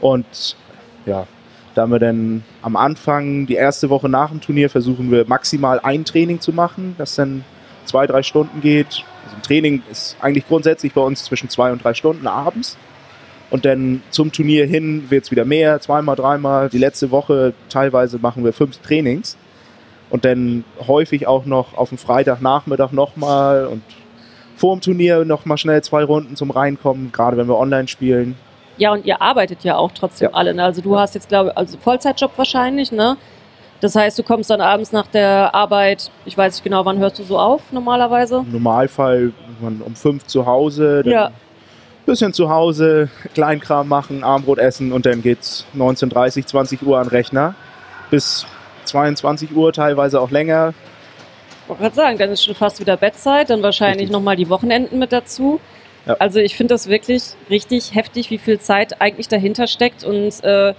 und 0.00 0.56
ja, 1.06 1.26
da 1.74 1.82
haben 1.82 1.92
wir 1.92 1.98
dann 1.98 2.42
am 2.62 2.76
Anfang, 2.76 3.46
die 3.46 3.54
erste 3.54 3.90
Woche 3.90 4.08
nach 4.08 4.30
dem 4.30 4.40
Turnier, 4.40 4.70
versuchen 4.70 5.10
wir 5.10 5.26
maximal 5.26 5.78
ein 5.80 6.04
Training 6.04 6.40
zu 6.40 6.52
machen, 6.52 6.94
das 6.98 7.14
dann 7.16 7.44
zwei, 7.84 8.06
drei 8.06 8.22
Stunden 8.22 8.60
geht. 8.60 9.04
Also 9.24 9.36
ein 9.36 9.42
Training 9.42 9.82
ist 9.90 10.16
eigentlich 10.20 10.46
grundsätzlich 10.48 10.94
bei 10.94 11.02
uns 11.02 11.24
zwischen 11.24 11.48
zwei 11.48 11.72
und 11.72 11.84
drei 11.84 11.94
Stunden 11.94 12.26
abends. 12.26 12.76
Und 13.50 13.64
dann 13.64 14.02
zum 14.10 14.32
Turnier 14.32 14.66
hin 14.66 15.04
wird 15.10 15.24
es 15.24 15.30
wieder 15.30 15.44
mehr, 15.44 15.80
zweimal, 15.80 16.16
dreimal. 16.16 16.68
Die 16.68 16.78
letzte 16.78 17.10
Woche 17.10 17.52
teilweise 17.68 18.18
machen 18.18 18.44
wir 18.44 18.52
fünf 18.52 18.78
Trainings 18.78 19.36
und 20.10 20.24
dann 20.24 20.64
häufig 20.86 21.26
auch 21.26 21.44
noch 21.44 21.76
auf 21.76 21.90
dem 21.90 21.98
Freitagnachmittag 21.98 22.92
nochmal 22.92 23.66
und 23.66 23.82
vor 24.56 24.74
dem 24.74 24.80
Turnier 24.80 25.24
nochmal 25.24 25.58
schnell 25.58 25.82
zwei 25.82 26.04
Runden 26.04 26.36
zum 26.36 26.50
Reinkommen, 26.50 27.12
gerade 27.12 27.36
wenn 27.36 27.46
wir 27.48 27.58
online 27.58 27.88
spielen. 27.88 28.36
Ja, 28.78 28.92
und 28.92 29.06
ihr 29.06 29.22
arbeitet 29.22 29.64
ja 29.64 29.76
auch 29.76 29.92
trotzdem 29.92 30.30
ja. 30.30 30.34
alle. 30.34 30.54
Ne? 30.54 30.64
Also 30.64 30.82
du 30.82 30.94
ja. 30.94 31.00
hast 31.00 31.14
jetzt, 31.14 31.28
glaube 31.28 31.50
ich, 31.50 31.56
also 31.56 31.78
Vollzeitjob 31.78 32.32
wahrscheinlich, 32.36 32.92
ne? 32.92 33.16
Das 33.80 33.94
heißt, 33.94 34.18
du 34.18 34.22
kommst 34.22 34.48
dann 34.48 34.62
abends 34.62 34.92
nach 34.92 35.06
der 35.06 35.54
Arbeit, 35.54 36.10
ich 36.24 36.36
weiß 36.36 36.54
nicht 36.54 36.64
genau, 36.64 36.84
wann 36.86 36.98
hörst 36.98 37.18
du 37.18 37.24
so 37.24 37.38
auf 37.38 37.60
normalerweise? 37.72 38.36
Im 38.46 38.52
Normalfall 38.52 39.32
um 39.60 39.94
fünf 39.94 40.24
zu 40.24 40.46
Hause, 40.46 41.02
dann 41.02 41.12
ja. 41.12 41.30
bisschen 42.06 42.32
zu 42.32 42.48
Hause, 42.48 43.10
Kleinkram 43.34 43.88
machen, 43.88 44.24
Armbrot 44.24 44.58
essen 44.58 44.92
und 44.92 45.04
dann 45.04 45.22
geht's 45.22 45.66
19.30, 45.76 46.46
20 46.46 46.82
Uhr 46.82 46.98
an 46.98 47.08
Rechner 47.08 47.54
bis 48.10 48.46
22 48.84 49.54
Uhr, 49.54 49.72
teilweise 49.72 50.20
auch 50.20 50.30
länger. 50.30 50.72
Ich 51.66 51.70
wollte 51.70 51.82
gerade 51.82 51.96
sagen, 51.96 52.18
dann 52.18 52.30
ist 52.30 52.44
schon 52.44 52.54
fast 52.54 52.78
wieder 52.78 52.96
Bettzeit, 52.96 53.50
dann 53.50 53.60
wahrscheinlich 53.60 54.08
nochmal 54.08 54.36
die 54.36 54.48
Wochenenden 54.48 55.00
mit 55.00 55.10
dazu. 55.10 55.58
Ja. 56.06 56.14
Also 56.20 56.38
ich 56.38 56.56
finde 56.56 56.74
das 56.74 56.86
wirklich 56.86 57.24
richtig 57.50 57.92
heftig, 57.92 58.30
wie 58.30 58.38
viel 58.38 58.60
Zeit 58.60 59.00
eigentlich 59.00 59.26
dahinter 59.26 59.66
steckt 59.66 60.04
und 60.04 60.44
äh, 60.44 60.74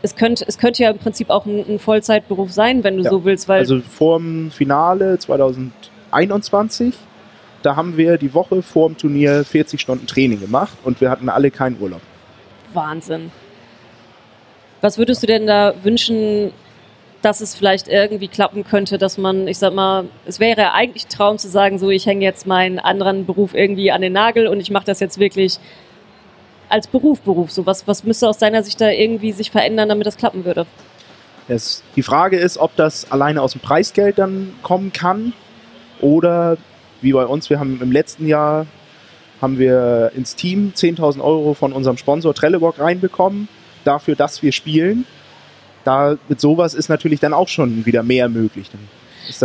es 0.00 0.16
könnte, 0.16 0.46
es 0.48 0.56
könnte 0.56 0.82
ja 0.82 0.92
im 0.92 0.96
Prinzip 0.96 1.28
auch 1.28 1.44
ein, 1.44 1.62
ein 1.68 1.78
Vollzeitberuf 1.78 2.50
sein, 2.50 2.82
wenn 2.84 2.96
du 2.96 3.02
ja. 3.02 3.10
so 3.10 3.22
willst. 3.26 3.50
Weil 3.50 3.58
also 3.58 3.80
vor 3.82 4.18
dem 4.18 4.50
Finale 4.50 5.18
2021, 5.18 6.94
da 7.62 7.76
haben 7.76 7.98
wir 7.98 8.16
die 8.16 8.32
Woche 8.32 8.62
vor 8.62 8.88
dem 8.88 8.96
Turnier 8.96 9.44
40 9.44 9.78
Stunden 9.78 10.06
Training 10.06 10.40
gemacht 10.40 10.72
und 10.84 11.02
wir 11.02 11.10
hatten 11.10 11.28
alle 11.28 11.50
keinen 11.50 11.78
Urlaub. 11.78 12.00
Wahnsinn. 12.72 13.30
Was 14.80 14.96
würdest 14.96 15.22
du 15.22 15.26
denn 15.26 15.46
da 15.46 15.74
wünschen, 15.82 16.52
dass 17.22 17.40
es 17.40 17.54
vielleicht 17.54 17.88
irgendwie 17.88 18.28
klappen 18.28 18.64
könnte, 18.64 18.96
dass 18.96 19.18
man, 19.18 19.46
ich 19.46 19.58
sag 19.58 19.74
mal, 19.74 20.06
es 20.26 20.40
wäre 20.40 20.72
eigentlich 20.72 21.06
Traum 21.06 21.38
zu 21.38 21.48
sagen, 21.48 21.78
so 21.78 21.90
ich 21.90 22.06
hänge 22.06 22.24
jetzt 22.24 22.46
meinen 22.46 22.78
anderen 22.78 23.26
Beruf 23.26 23.54
irgendwie 23.54 23.92
an 23.92 24.00
den 24.00 24.12
Nagel 24.12 24.46
und 24.46 24.60
ich 24.60 24.70
mache 24.70 24.86
das 24.86 25.00
jetzt 25.00 25.18
wirklich 25.18 25.58
als 26.68 26.86
Beruf, 26.86 27.20
Beruf. 27.20 27.50
So 27.50 27.66
was, 27.66 27.86
was 27.86 28.04
müsste 28.04 28.28
aus 28.28 28.38
deiner 28.38 28.62
Sicht 28.62 28.80
da 28.80 28.90
irgendwie 28.90 29.32
sich 29.32 29.50
verändern, 29.50 29.88
damit 29.88 30.06
das 30.06 30.16
klappen 30.16 30.44
würde? 30.44 30.66
Es, 31.48 31.82
die 31.96 32.02
Frage 32.02 32.38
ist, 32.38 32.58
ob 32.58 32.74
das 32.76 33.10
alleine 33.10 33.42
aus 33.42 33.52
dem 33.52 33.60
Preisgeld 33.60 34.18
dann 34.18 34.54
kommen 34.62 34.92
kann 34.92 35.32
oder 36.00 36.56
wie 37.02 37.12
bei 37.12 37.26
uns, 37.26 37.50
wir 37.50 37.58
haben 37.58 37.80
im 37.82 37.92
letzten 37.92 38.26
Jahr 38.26 38.66
haben 39.42 39.58
wir 39.58 40.12
ins 40.14 40.36
Team 40.36 40.72
10.000 40.76 41.20
Euro 41.20 41.54
von 41.54 41.72
unserem 41.72 41.96
Sponsor 41.96 42.34
Trelleborg 42.34 42.78
reinbekommen, 42.78 43.48
dafür, 43.84 44.14
dass 44.14 44.42
wir 44.42 44.52
spielen 44.52 45.06
da 45.84 46.16
mit 46.28 46.40
sowas 46.40 46.74
ist 46.74 46.88
natürlich 46.88 47.20
dann 47.20 47.32
auch 47.32 47.48
schon 47.48 47.86
wieder 47.86 48.02
mehr 48.02 48.28
möglich. 48.28 48.66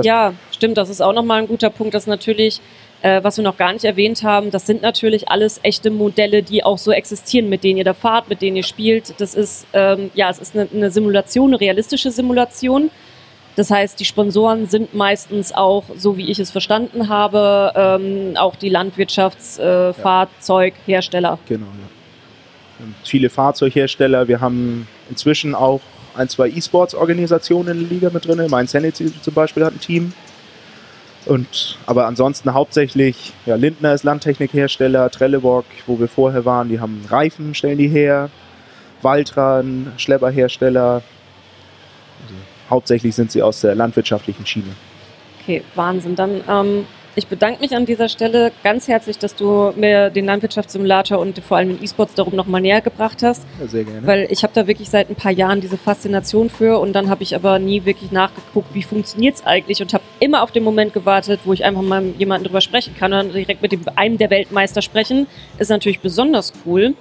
ja, 0.03 0.33
stimmt. 0.51 0.77
Das 0.77 0.89
ist 0.89 1.01
auch 1.01 1.13
nochmal 1.13 1.41
ein 1.41 1.47
guter 1.47 1.69
Punkt, 1.69 1.93
dass 1.93 2.07
natürlich, 2.07 2.59
äh, 3.01 3.23
was 3.23 3.37
wir 3.37 3.43
noch 3.43 3.57
gar 3.57 3.73
nicht 3.73 3.85
erwähnt 3.85 4.23
haben, 4.23 4.51
das 4.51 4.65
sind 4.65 4.81
natürlich 4.81 5.29
alles 5.29 5.59
echte 5.63 5.91
Modelle, 5.91 6.43
die 6.43 6.63
auch 6.63 6.77
so 6.77 6.91
existieren, 6.91 7.49
mit 7.49 7.63
denen 7.63 7.77
ihr 7.77 7.83
da 7.83 7.93
fahrt, 7.93 8.29
mit 8.29 8.41
denen 8.41 8.57
ihr 8.57 8.63
spielt. 8.63 9.19
Das 9.19 9.35
ist, 9.35 9.67
ähm, 9.73 10.11
ja, 10.13 10.29
es 10.29 10.39
ist 10.39 10.55
eine, 10.55 10.67
eine 10.73 10.91
Simulation, 10.91 11.51
eine 11.51 11.61
realistische 11.61 12.11
Simulation. 12.11 12.89
Das 13.55 13.71
heißt, 13.71 13.99
die 13.99 14.05
Sponsoren 14.05 14.67
sind 14.67 14.93
meistens 14.93 15.53
auch, 15.53 15.85
so 15.95 16.17
wie 16.17 16.29
ich 16.29 16.39
es 16.39 16.51
verstanden 16.51 17.07
habe, 17.07 17.71
ähm, 17.75 18.33
auch 18.35 18.57
die 18.57 18.69
Landwirtschaftsfahrzeughersteller. 18.69 21.29
Äh, 21.29 21.31
ja. 21.31 21.39
Genau, 21.47 21.67
ja. 21.67 21.85
Viele 23.05 23.29
Fahrzeughersteller. 23.29 24.27
Wir 24.27 24.41
haben 24.41 24.89
inzwischen 25.09 25.55
auch 25.55 25.79
ein, 26.15 26.29
zwei 26.29 26.49
E-Sports-Organisationen 26.49 27.79
in 27.79 27.79
der 27.81 27.89
Liga 27.89 28.09
mit 28.11 28.25
drin. 28.25 28.45
Mein 28.49 28.67
Sanity 28.67 29.11
zum 29.21 29.33
Beispiel 29.33 29.65
hat 29.65 29.73
ein 29.73 29.79
Team. 29.79 30.13
Und, 31.25 31.79
aber 31.87 32.05
ansonsten 32.05 32.53
hauptsächlich, 32.53 33.33
ja, 33.45 33.55
Lindner 33.55 33.93
ist 33.93 34.03
Landtechnikhersteller, 34.03 35.09
Trelleborg, 35.09 35.65
wo 35.87 35.99
wir 35.99 36.07
vorher 36.07 36.45
waren, 36.45 36.69
die 36.69 36.79
haben 36.79 37.03
Reifen, 37.09 37.55
stellen 37.55 37.79
die 37.79 37.87
her, 37.87 38.29
Waltran, 39.01 39.93
Schlepperhersteller. 39.97 41.01
Also, 42.21 42.35
hauptsächlich 42.69 43.15
sind 43.15 43.31
sie 43.31 43.41
aus 43.41 43.61
der 43.61 43.73
landwirtschaftlichen 43.73 44.45
Schiene. 44.45 44.75
Okay, 45.41 45.63
Wahnsinn. 45.73 46.15
Dann 46.15 46.41
ähm, 46.47 46.85
Ich 47.17 47.27
bedanke 47.27 47.61
mich 47.61 47.73
an 47.73 47.85
dieser 47.85 48.09
Stelle 48.09 48.51
ganz 48.61 48.89
herzlich, 48.89 49.17
dass 49.17 49.35
du 49.35 49.71
mir 49.77 50.09
den 50.09 50.25
Landwirtschaftssimulator 50.25 51.17
und 51.17 51.39
vor 51.39 51.55
allem 51.55 51.69
den 51.69 51.81
E-Sports 51.81 52.13
darum 52.15 52.35
nochmal 52.35 52.59
näher 52.59 52.81
gebracht 52.81 53.23
hast. 53.23 53.45
Ja, 53.61 53.67
sehr 53.67 53.85
gerne. 53.85 54.05
Weil 54.05 54.27
ich 54.29 54.43
habe 54.43 54.51
da 54.53 54.67
wirklich 54.67 54.89
seit 54.89 55.09
ein 55.09 55.15
paar 55.15 55.31
Jahren 55.31 55.61
diese 55.61 55.77
Faszination 55.77 56.49
für 56.49 56.77
und 56.77 56.91
dann 56.91 57.09
habe 57.09 57.23
ich 57.23 57.33
aber 57.33 57.57
nie 57.57 57.85
wirklich 57.85 58.11
nachgeguckt, 58.11 58.73
wie 58.73 58.83
funktioniert 58.83 59.35
es 59.35 59.45
eigentlich 59.45 59.81
und 59.81 59.93
habe 59.93 60.03
immer 60.19 60.43
auf 60.43 60.51
den 60.51 60.63
Moment 60.65 60.91
gewartet, 60.93 61.39
wo 61.45 61.53
ich 61.53 61.63
einfach 61.63 61.81
mal 61.83 62.01
mit 62.01 62.19
jemandem 62.19 62.47
drüber 62.49 62.59
sprechen 62.59 62.93
kann 62.99 63.13
und 63.13 63.33
direkt 63.33 63.61
mit 63.61 63.71
dem, 63.71 63.81
einem 63.95 64.17
der 64.17 64.29
Weltmeister 64.29 64.81
sprechen. 64.81 65.27
Ist 65.57 65.69
natürlich 65.69 66.01
besonders 66.01 66.51
cool. 66.65 66.95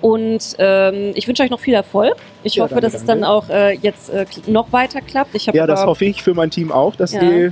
Und 0.00 0.56
ähm, 0.58 1.12
ich 1.14 1.28
wünsche 1.28 1.44
euch 1.44 1.50
noch 1.50 1.60
viel 1.60 1.74
Erfolg. 1.74 2.16
Ich 2.42 2.56
Ja, 2.56 2.64
hoffe, 2.64 2.74
danke, 2.74 2.86
dass 2.86 2.94
es 3.00 3.04
dann 3.06 3.20
danke. 3.20 3.32
auch 3.32 3.48
äh, 3.48 3.74
jetzt 3.80 4.10
äh, 4.10 4.26
noch 4.48 4.72
weiter 4.72 5.00
klappt. 5.02 5.34
Ich 5.36 5.46
ja, 5.46 5.66
das 5.68 5.86
hoffe 5.86 6.04
ich 6.04 6.20
für 6.22 6.34
mein 6.34 6.50
Team 6.50 6.72
auch, 6.72 6.96
dass 6.96 7.12
Ja. 7.12 7.20
die 7.20 7.50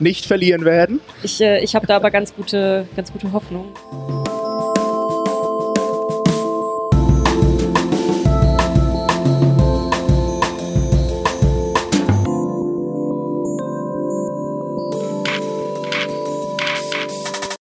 nicht 0.00 0.26
verlieren 0.26 0.64
werden. 0.64 1.00
Ich, 1.22 1.40
äh, 1.40 1.62
ich 1.62 1.74
habe 1.74 1.86
da 1.86 1.96
aber 1.96 2.10
ganz 2.10 2.34
gute, 2.34 2.86
ganz 2.96 3.12
gute 3.12 3.32
Hoffnung. 3.32 3.72